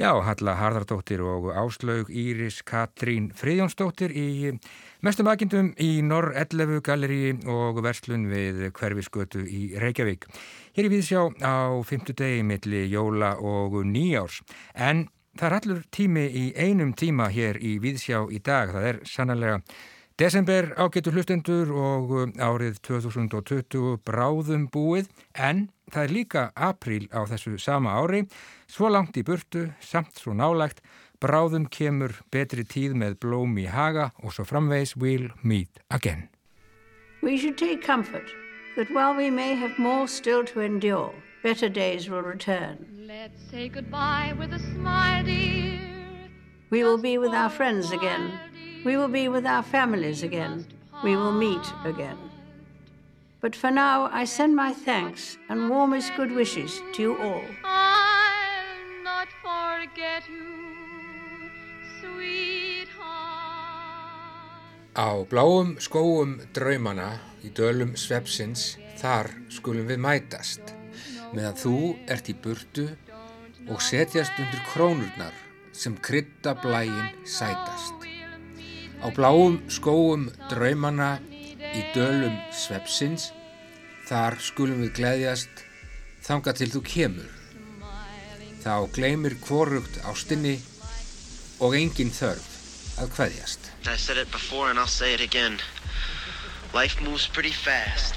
[0.06, 4.52] Já, Halla Harðardóttir og Áslaug Íris Katrín Friðjónsdóttir í
[5.02, 10.28] mestum agindum í Norr 11 galleri og verslun við hverfisgötu í Reykjavík.
[10.78, 14.44] Hér er við sjá á fymtu degi milli jóla og nýjárs
[14.78, 18.76] en það er allur tími í einum tíma hér í Víðsjá í dag.
[18.78, 19.60] Það er sannlega
[20.22, 27.58] desember ágetur hlustendur og árið 2020 bráðum búið en það er líka apríl á þessu
[27.62, 28.26] sama ári
[28.66, 30.82] Svo langt í burtu, samt svo nálægt,
[31.22, 36.28] bráðum kemur betri tíð með blóm í haga og svo framvegs we'll meet again.
[37.22, 38.28] We should take comfort
[38.76, 42.84] that while we may have more still to endure, better days will return.
[43.06, 45.78] Let's say goodbye with a smile, dear.
[46.70, 48.32] We will be with our friends again.
[48.84, 50.66] We will be with our families again.
[51.04, 52.25] We will meet again.
[53.40, 57.44] But for now, I send my thanks and warmest good wishes to you all.
[59.86, 60.50] forget you,
[62.00, 62.96] sweetheart.
[64.96, 70.72] Á bláum skóum draumana í dölum svepsins, þar skulum við mætast,
[71.36, 71.76] meðan þú
[72.08, 72.88] ert í burtu
[73.68, 75.36] og setjast undir krónurnar
[75.72, 77.94] sem krytta blægin sætast.
[79.04, 81.20] Á bláum skóum draumana
[81.76, 83.30] í dölum svepsins,
[84.08, 85.64] þar skulum við gleyðjast
[86.26, 87.32] þanga til þú kemur
[88.66, 90.56] þá gleymir kvorugt ástinni
[91.62, 92.48] og engin þörf
[92.98, 93.70] að hvaðjast.
[93.86, 95.60] I said it before and I'll say it again.
[96.74, 98.14] Life moves pretty fast.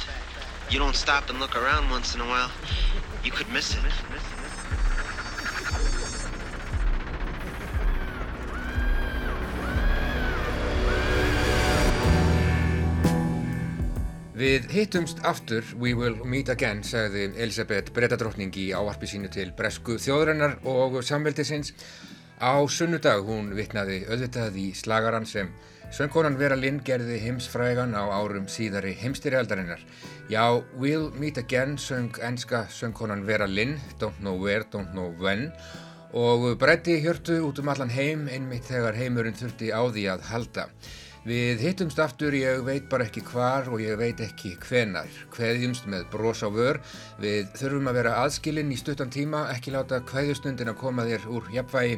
[0.71, 2.51] You don't stop and look around once in a while,
[3.23, 4.38] you could miss it.
[14.39, 19.97] Við hittumst aftur, we will meet again, sagði Elisabeth Bretadrottning í áarpi sínu til Bresku
[19.99, 21.73] þjóðrennar og samveldisins.
[22.39, 25.49] Á sunnudag hún vittnaði auðvitað í slagaran sem
[25.91, 29.83] söngkonan Vera Lynn gerði heimsfrægan á árum síðari heimstyrjaldarinnar.
[30.31, 35.49] Já, we'll meet again söng enska söngkonan Vera Lynn, don't know where, don't know when
[36.13, 40.69] og breytti hjörtu út um allan heim einmitt þegar heimurinn þurfti á því að halda.
[41.27, 45.09] Við hittumst aftur, ég veit bara ekki hvar og ég veit ekki hvenar.
[45.35, 46.79] Hveðjumst með brós á vör.
[47.19, 51.49] Við þurfum að vera aðskilinn í stuttan tíma, ekki láta hveðjustundin að koma þér úr
[51.51, 51.97] jafnvægi.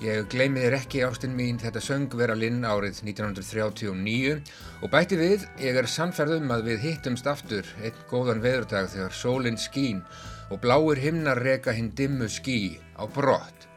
[0.00, 4.38] Ég gleymi þér ekki ástinn mín þetta söng vera linn árið 1939
[4.80, 9.60] og bæti við, ég er sannferðum að við hittumst aftur einn góðan veðurdag þegar sólinn
[9.60, 10.00] skín
[10.48, 13.69] og bláir himnar reka hinn dimmu skí á brott.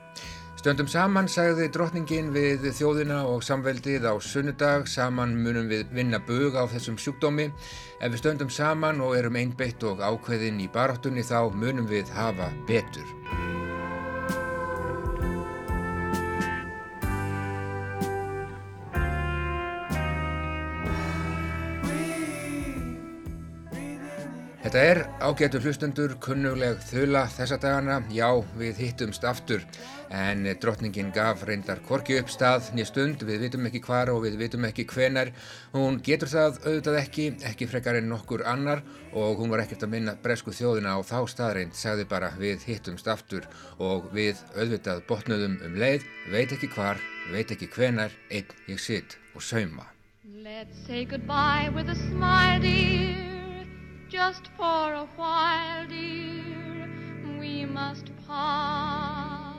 [0.63, 4.87] Stöndum saman, sagði drotningin við þjóðina og samveldið á sunnudag.
[4.87, 7.49] Saman munum við vinna bög á þessum sjúkdómi.
[7.99, 12.47] Ef við stöndum saman og erum einbeitt og ákveðin í baráttunni þá munum við hafa
[12.63, 13.11] betur.
[24.73, 28.25] Þetta er ágætu hlustendur, kunnugleg þula þessa dagana, já
[28.57, 29.61] við hittumst aftur
[30.09, 34.39] en drottningin gaf reyndar korki upp stað nýja stund, við vitum ekki hvar og við
[34.39, 35.29] vitum ekki hvenar,
[35.75, 38.81] hún getur það auðvitað ekki, ekki frekar en nokkur annar
[39.13, 43.11] og hún var ekkert að minna bresku þjóðina á þá staðreind, sagði bara við hittumst
[43.13, 43.45] aftur.
[43.77, 46.97] Og við auðvitað botnuðum um leið, veit ekki hvar,
[47.29, 49.85] veit ekki hvenar, einn ég sitt og sauma.
[50.25, 53.42] Let's say goodbye with a smile dear
[54.13, 56.87] just for a while, dear,
[57.39, 59.57] we must part.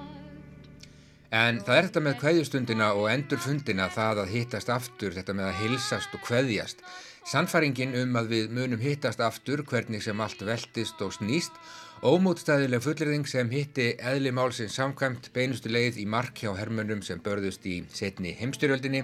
[1.34, 5.58] En það er þetta með kveðjustundina og endurfundina, það að hittast aftur, þetta með að
[5.64, 6.86] hilsast og kveðjast.
[7.26, 11.58] Sannfaringin um að við munum hittast aftur hvernig sem allt veltist og snýst,
[12.06, 17.66] ómútstæðileg fullriðing sem hitti eðli málsins samkvæmt beinustu leið í mark hjá hermönum sem börðust
[17.66, 19.02] í setni heimstyrjöldinni,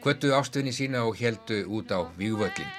[0.00, 2.72] kvöttu ástvinni sína og heldu út á vývöldin.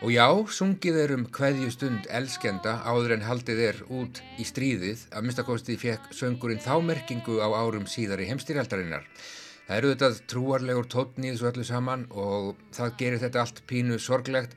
[0.00, 5.02] Og já, sungið er um hverju stund elskenda áður en haldið er út í stríðið
[5.12, 9.04] að minnstakosti fekk söngurinn þá merkingu á árum síðar í heimstyrjaldarinnar.
[9.66, 14.00] Það eru þetta trúarlegur tótn í þessu öllu saman og það gerir þetta allt pínu
[14.00, 14.56] sorglegt.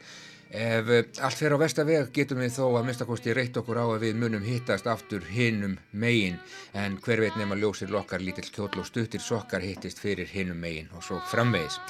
[0.54, 4.24] Ef allt fer á vestaveg getum við þó að minnstakosti reytt okkur á að við
[4.24, 6.40] munum hittast aftur hinnum megin
[6.72, 10.88] en hver veit nema ljósir lokkar lítill kjóll og stuttir sokkar hittist fyrir hinnum megin
[10.96, 11.82] og svo framvegis.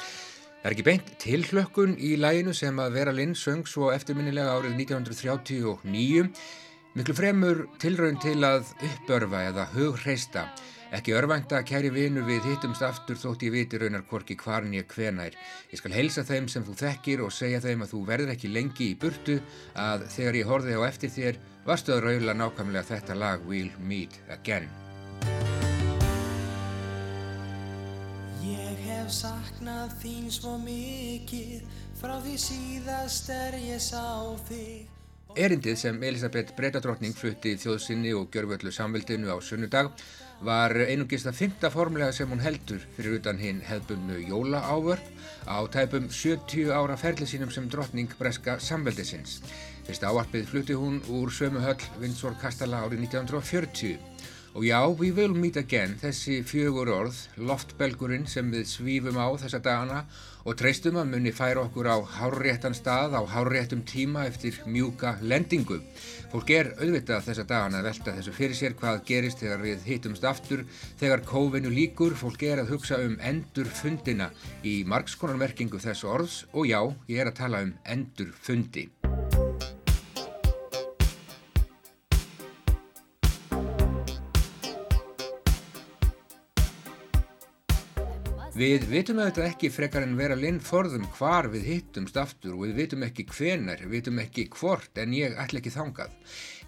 [0.63, 4.77] Það er ekki beint tilhlökkun í læginu sem að Vera Lind söng svo eftirminnilega árið
[4.79, 6.29] 1939
[6.95, 10.45] miklu fremur tilraun til að uppörfa eða hugreista
[10.93, 15.33] Ekki örvænta, kæri vinu, við hittumst aftur þótt ég viti raunar hvorki hvarn ég hvenær.
[15.73, 18.91] Ég skal heilsa þeim sem þú þekkir og segja þeim að þú verður ekki lengi
[18.91, 19.39] í burtu
[19.73, 24.21] að þegar ég horfið á eftir þér varstu að raula nákvæmlega þetta lag We'll Meet
[24.37, 24.69] Again.
[28.43, 31.61] Ég hef saknað þín svo mikið.
[31.95, 34.89] Frá því síðast er ég sá þig.
[35.39, 39.93] Erindið sem Elisabeth Breitadrottning flutti þjóðsynni og gjörvöldu samveldinu á sunnudag
[40.43, 45.07] var einungist að fymta formlega sem hún heldur fyrir utan hinn hefðbunnu jólaávörp
[45.47, 49.39] á tæpum 70 ára ferli sínum sem drottning breska samveldisins.
[49.87, 53.95] Fyrst áarpið flutti hún úr sömu höll Vindsor Kastala árið 1940
[54.55, 59.57] Og já, we will meet again, þessi fjögur orð, loftbelgurinn sem við svífum á þessa
[59.65, 60.03] dagana
[60.45, 65.79] og treystum að munni færa okkur á hárréttan stað á hárréttum tíma eftir mjúka lendingu.
[66.29, 70.27] Fólk er auðvitað þessa dagana að velta þessu fyrir sér hvað gerist þegar við hittumst
[70.29, 70.67] aftur,
[71.01, 74.29] þegar kófinu líkur, fólk er að hugsa um endur fundina
[74.61, 76.77] í margskonarmerkingu þessu orðs og já,
[77.09, 78.91] ég er að tala um endur fundi.
[88.53, 92.75] Við vitum auðvitað ekki frekar en vera linn forðum hvar við hittumst aftur og við
[92.83, 96.11] vitum ekki hvenar, við vitum ekki hvort en ég ætla ekki þangað.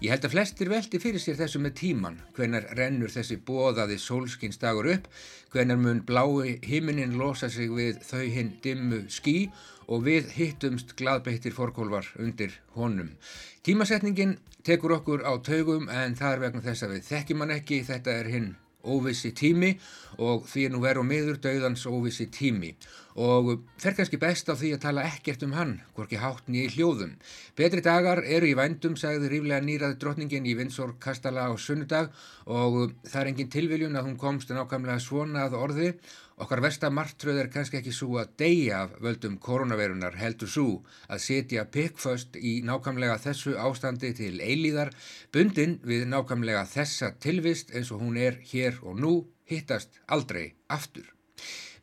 [0.02, 4.90] Ég held að flestir veldi fyrir sér þessu með tíman, hvenar rennur þessi bóðaði sólskinsdagur
[4.96, 5.06] upp,
[5.54, 9.38] hvenar mun blái himinin losa sig við þau hinn dimmu skí
[9.86, 13.14] og við hittumst gladbeittir forkólvar undir honum.
[13.62, 17.84] Tímasetningin tekur okkur á taugum en það er vegna þess að við þekkjum hann ekki,
[17.86, 18.54] þetta er hinn
[18.86, 19.74] óvissi tími
[20.22, 22.72] og því er nú veru miður döðans óvissi tími
[23.16, 26.72] og fer kannski best á því að tala ekkert um hann, hvorki hátt nýja í
[26.74, 27.14] hljóðum.
[27.56, 32.12] Betri dagar eru í vændum, sagði ríflega nýraði drotningin í Vindsor Kastala á sunnudag
[32.44, 35.88] og það er engin tilviljun að hún komst nákvæmlega svona að orði.
[36.36, 40.66] Okkar vestamartröð er kannski ekki svo að deyja af völdum koronavirunar heldur svo
[41.08, 44.92] að setja pikkföst í nákvæmlega þessu ástandi til eilíðar,
[45.32, 49.16] bundin við nákvæmlega þessa tilvist eins og hún er hér og nú
[49.48, 51.15] hittast aldrei aftur.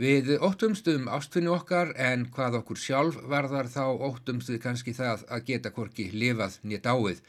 [0.01, 5.21] Við óttumst um ástfinni okkar en hvað okkur sjálf varðar þá óttumst við kannski það
[5.29, 7.19] að geta hvorki lifað nýja dáið.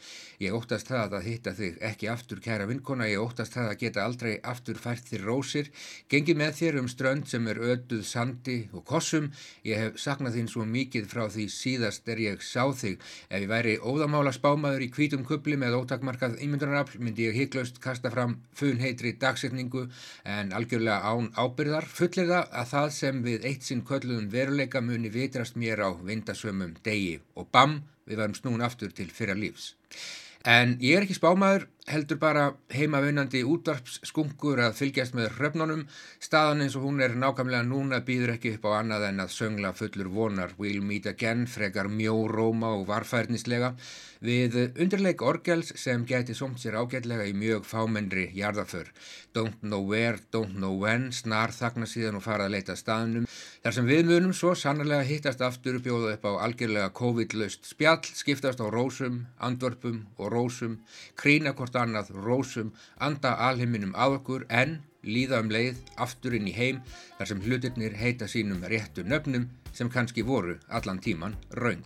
[0.41, 4.05] Ég óttast það að hitta þig ekki aftur kæra vinkona, ég óttast það að geta
[4.05, 5.69] aldrei aftur fært þér rósir,
[6.09, 9.29] gengi með þér um strönd sem er öduð sandi og kossum.
[9.63, 12.97] Ég hef saknað þín svo mikið frá því síðast er ég sá þig.
[13.29, 18.09] Ef ég væri óðamála spámaður í kvítum kubli með ótakmarkað ímyndunarafl myndi ég hygglust kasta
[18.09, 19.85] fram funheitri dagsetningu
[20.25, 25.11] en algjörlega án ábyrðar fullir það að það sem við eitt sinn kölluðum veruleika muni
[25.13, 29.73] vitrast mér á vindasömmum degi og bam, við varum snún aftur til fyrra lífs.
[30.45, 35.83] En ég er ekki spámaður, heldur bara heimavinnandi útvarpsskunkur að fylgjast með hröfnunum.
[36.23, 39.73] Staðan eins og hún er nákvæmlega núna býður ekki upp á annað en að söngla
[39.77, 40.55] fullur vonar.
[40.57, 43.75] We'll meet again, frekar mjó, róma og varfærnislega
[44.25, 48.89] við undirleik orgels sem gæti somt sér ágætlega í mjög fámennri jarðaför.
[49.35, 53.27] Don't know where, don't know when, snar þakna síðan og fara að leita staðnum.
[53.63, 58.63] Þar sem við munum svo sannlega hittast aftur bjóða upp á algjörlega COVID-laust spjall, skiptast
[58.63, 60.79] á rósum, andvörpum og rósum,
[61.19, 66.55] krína hvort annað rósum, anda alheiminum að okkur en líða um leið aftur inn í
[66.55, 66.79] heim
[67.17, 71.83] þar sem hlutirnir heita sínum réttu nöfnum sem kannski voru allan tíman raung.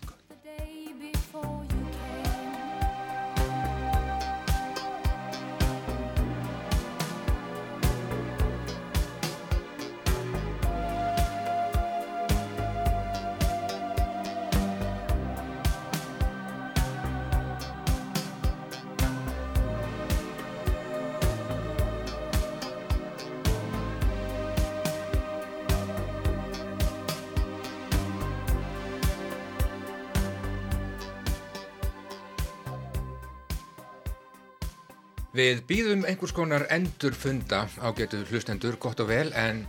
[35.40, 39.62] Við býðum einhvers konar endur funda á getu hlustendur gott og vel en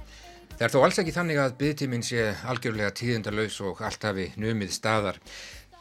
[0.57, 4.73] það er þó alls ekki þannig að byggtíminn sé algjörlega tíðindalauðs og allt hafi numið
[4.75, 5.21] staðar.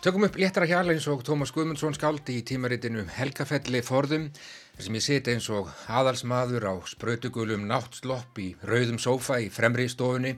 [0.04, 4.28] Tökum upp léttara hjala eins og Tómas Guðmundsson skáldi í tímaritinu Helgafelli forðum
[4.78, 10.36] sem ég siti eins og aðalsmaður á sprautugulum náttslopp í rauðum sófa í fremri stofunni.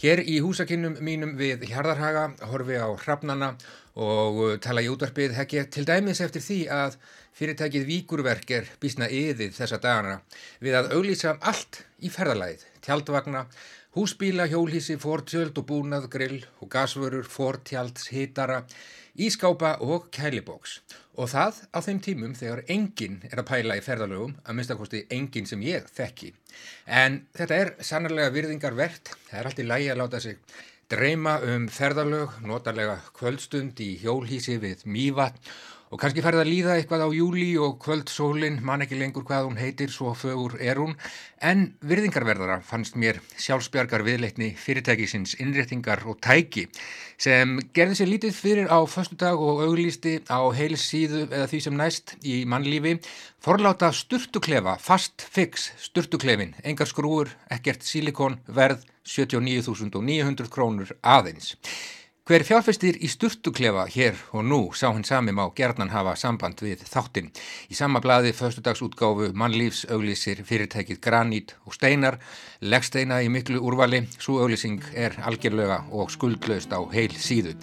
[0.00, 3.52] Hér í húsakinnum mínum við Hjardarhaga horfi á hrafnana
[3.96, 6.98] og tala í útvarpið hekki til dæmis eftir því að
[7.36, 10.12] Fyrirtækið Víkurverk er bísna yðið þessa dagana
[10.64, 13.42] við að auglýsa allt í ferðalæð, tjaldvagna,
[13.92, 18.62] húsbíla, hjólhísi, fortjöld og búnað, grill og gasvörur, fortjalds, hitara,
[19.20, 20.78] ískápa og kælibóks.
[21.20, 25.52] Og það á þeim tímum þegar enginn er að pæla í ferðalögum, að minnstakosti enginn
[25.52, 26.32] sem ég þekki.
[26.88, 30.40] En þetta er sannarlega virðingar verðt, það er allt í lægi að láta sig
[30.88, 35.56] dreyma um ferðalög, notarlega kvöldstund í hjólhísi við mývatn
[35.94, 39.58] Og kannski færði að líða eitthvað á júli og kvöldsólinn, man ekki lengur hvað hún
[39.60, 40.96] heitir, svo fögur er hún,
[41.38, 46.66] en virðingarverðara fannst mér sjálfsbjargar viðleitni fyrirtækisins innréttingar og tæki
[47.22, 51.60] sem gerði sér lítið fyrir á förstu dag og auglýsti á heils síðu eða því
[51.64, 52.96] sem næst í mannlífi,
[53.38, 61.54] forláta sturtuklefa, fast fix sturtuklefin, engar skrúur, ekkert silikon, verð 79.900 krónur aðeins.
[62.26, 66.80] Hver fjárfestir í sturtuklefa hér og nú sá hinn sami má gerðnan hafa samband við
[66.90, 67.28] þáttinn.
[67.70, 72.16] Í sama bladi föstudagsútgáfu mannlífs auglísir fyrirtækið granít og steinar,
[72.58, 77.54] leggsteina í miklu úrvali, svo auglísing er algjörlega og skuldlaust á heil síðu.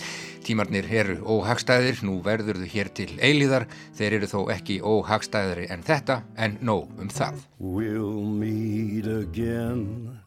[0.48, 3.68] Tímarnir eru óhagstæðir, nú verður þau hér til eilíðar,
[4.00, 7.44] þeir eru þó ekki óhagstæðri en þetta, en nóg um það.
[7.60, 10.24] We'll meet again,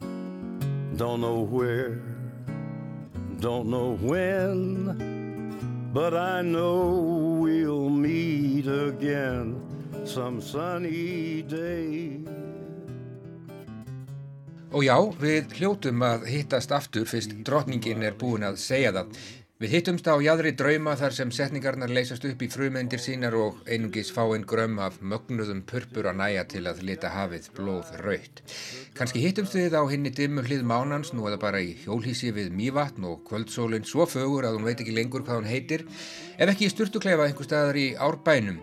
[0.92, 2.25] don't know where
[3.40, 9.60] Don't know when, but I know we'll meet again
[10.06, 12.24] some sunny day.
[14.72, 19.12] Og já, við hljótum að hittast aftur fyrst drotningin er búin að segja það.
[19.56, 24.10] Við hittumst á jæðri drauma þar sem setningarnar leysast upp í frumendir sínar og einungis
[24.12, 28.42] fá einn grömm af mögnuðum purpur að næja til að lita hafið blóð raut.
[29.00, 33.08] Kanski hittumst við á henni dimmu hlið mánans nú eða bara í hjólhísi við mývatn
[33.08, 35.86] og kvöldsólinn svo fögur að hún veit ekki lengur hvað hún heitir,
[36.36, 38.60] ef ekki í sturtukleifa einhver staðar í árbænum.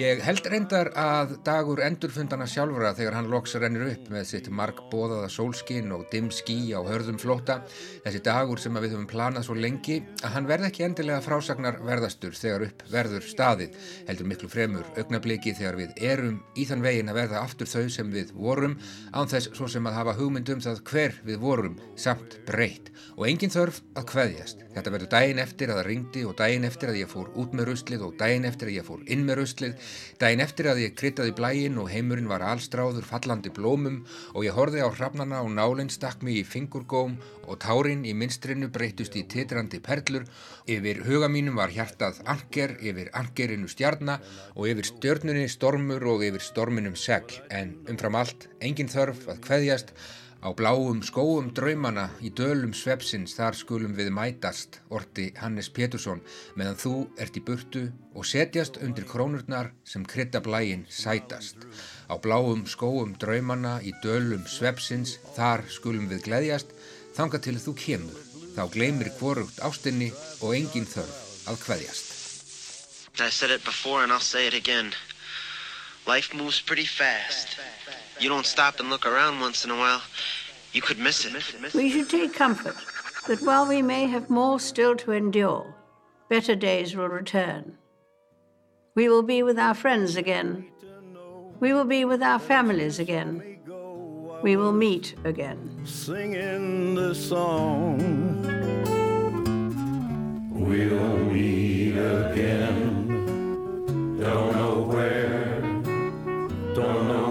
[0.00, 4.78] Ég held reyndar að dagur endurfundana sjálfura þegar hann loks rennir upp með sitt mark
[4.88, 7.58] bóðaða sólskinn og dimm skí á hörðum flóta,
[8.06, 12.32] þessi dagur sem við höfum planað svo lengi, að hann verð ekki endilega frásagnar verðastur
[12.38, 13.76] þegar upp verður staðið,
[14.08, 18.16] heldur miklu fremur augnabliki þegar við erum í þann vegin að verða aftur þau sem
[18.16, 18.78] við vorum,
[19.12, 22.88] án þess svo sem að hafa hugmyndum það hver við vorum samt breytt
[23.18, 24.64] og engin þörf að kveðjast.
[24.70, 27.72] Þetta verður daginn eftir að það ringdi og daginn eftir að ég fór út með
[27.72, 29.88] ruslið og daginn eftir að ég fór inn með ruslið,
[30.20, 34.02] daginn eftir að ég kryttaði blægin og heimurinn var allstráður fallandi blómum
[34.34, 37.16] og ég horfi á hrafnana og nálinn stakk mig í fingurgóm
[37.50, 40.26] og tárin í minstrinu breytust í titrandi perlur,
[40.70, 44.22] yfir huga mínum var hjartað anker, yfir ankerinu stjarnar
[44.54, 47.40] og yfir stjörnunni stormur og yfir storminum segl.
[47.50, 49.94] En umfram allt engin þörf að kveðjast
[50.40, 56.22] Á bláum skóum draumana í dölum svepsins þar skulum við mætast, orti Hannes Pétursson,
[56.56, 57.82] meðan þú ert í burtu
[58.16, 61.68] og setjast undir krónurnar sem krytta blægin sætast.
[62.08, 66.72] Á bláum skóum draumana í dölum svepsins þar skulum við gleðjast,
[67.18, 68.24] þanga til þú kemur,
[68.56, 70.08] þá gleymir hvorugt ástinni
[70.40, 72.16] og engin þörf að hveðjast.
[73.20, 74.94] I said it before and I'll say it again.
[76.06, 77.60] Life moves pretty fast.
[78.20, 80.02] You don't stop and look around once in a while,
[80.72, 81.74] you could miss it.
[81.74, 82.76] We should take comfort
[83.26, 85.74] that while we may have more still to endure,
[86.28, 87.76] better days will return.
[88.94, 90.66] We will be with our friends again.
[91.60, 93.58] We will be with our families again.
[94.42, 95.82] We will meet again.
[95.84, 97.98] Singing the song.
[100.50, 103.06] We'll meet again.
[104.18, 105.60] Don't know where.
[106.74, 107.29] Don't know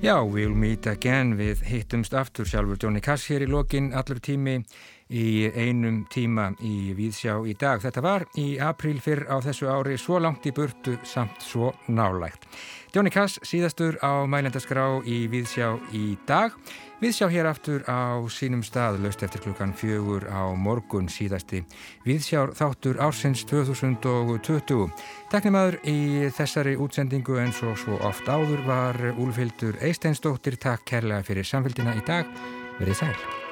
[0.00, 4.54] Já, we'll meet again við hittumst aftur sjálfur Johnny Cash hér í lokin allur tími
[5.12, 7.82] í einum tíma í Víðsjá í dag.
[7.84, 12.48] Þetta var í apríl fyrr á þessu ári svo langt í burtu samt svo nálægt.
[12.96, 16.56] Jóni Kass síðastur á mælendaskrá í Víðsjá í dag.
[17.00, 21.62] Viðsjá hér aftur á sínum stað löst eftir klukkan fjögur á morgun síðasti.
[22.04, 24.92] Viðsjár þáttur ársins 2020.
[25.32, 30.60] Teknimaður í þessari útsendingu en svo, svo oft áður var Úlfildur Eisteinsdóttir.
[30.60, 32.28] Takk kærlega fyrir samfélgina í dag.
[32.76, 33.49] Verið sæl.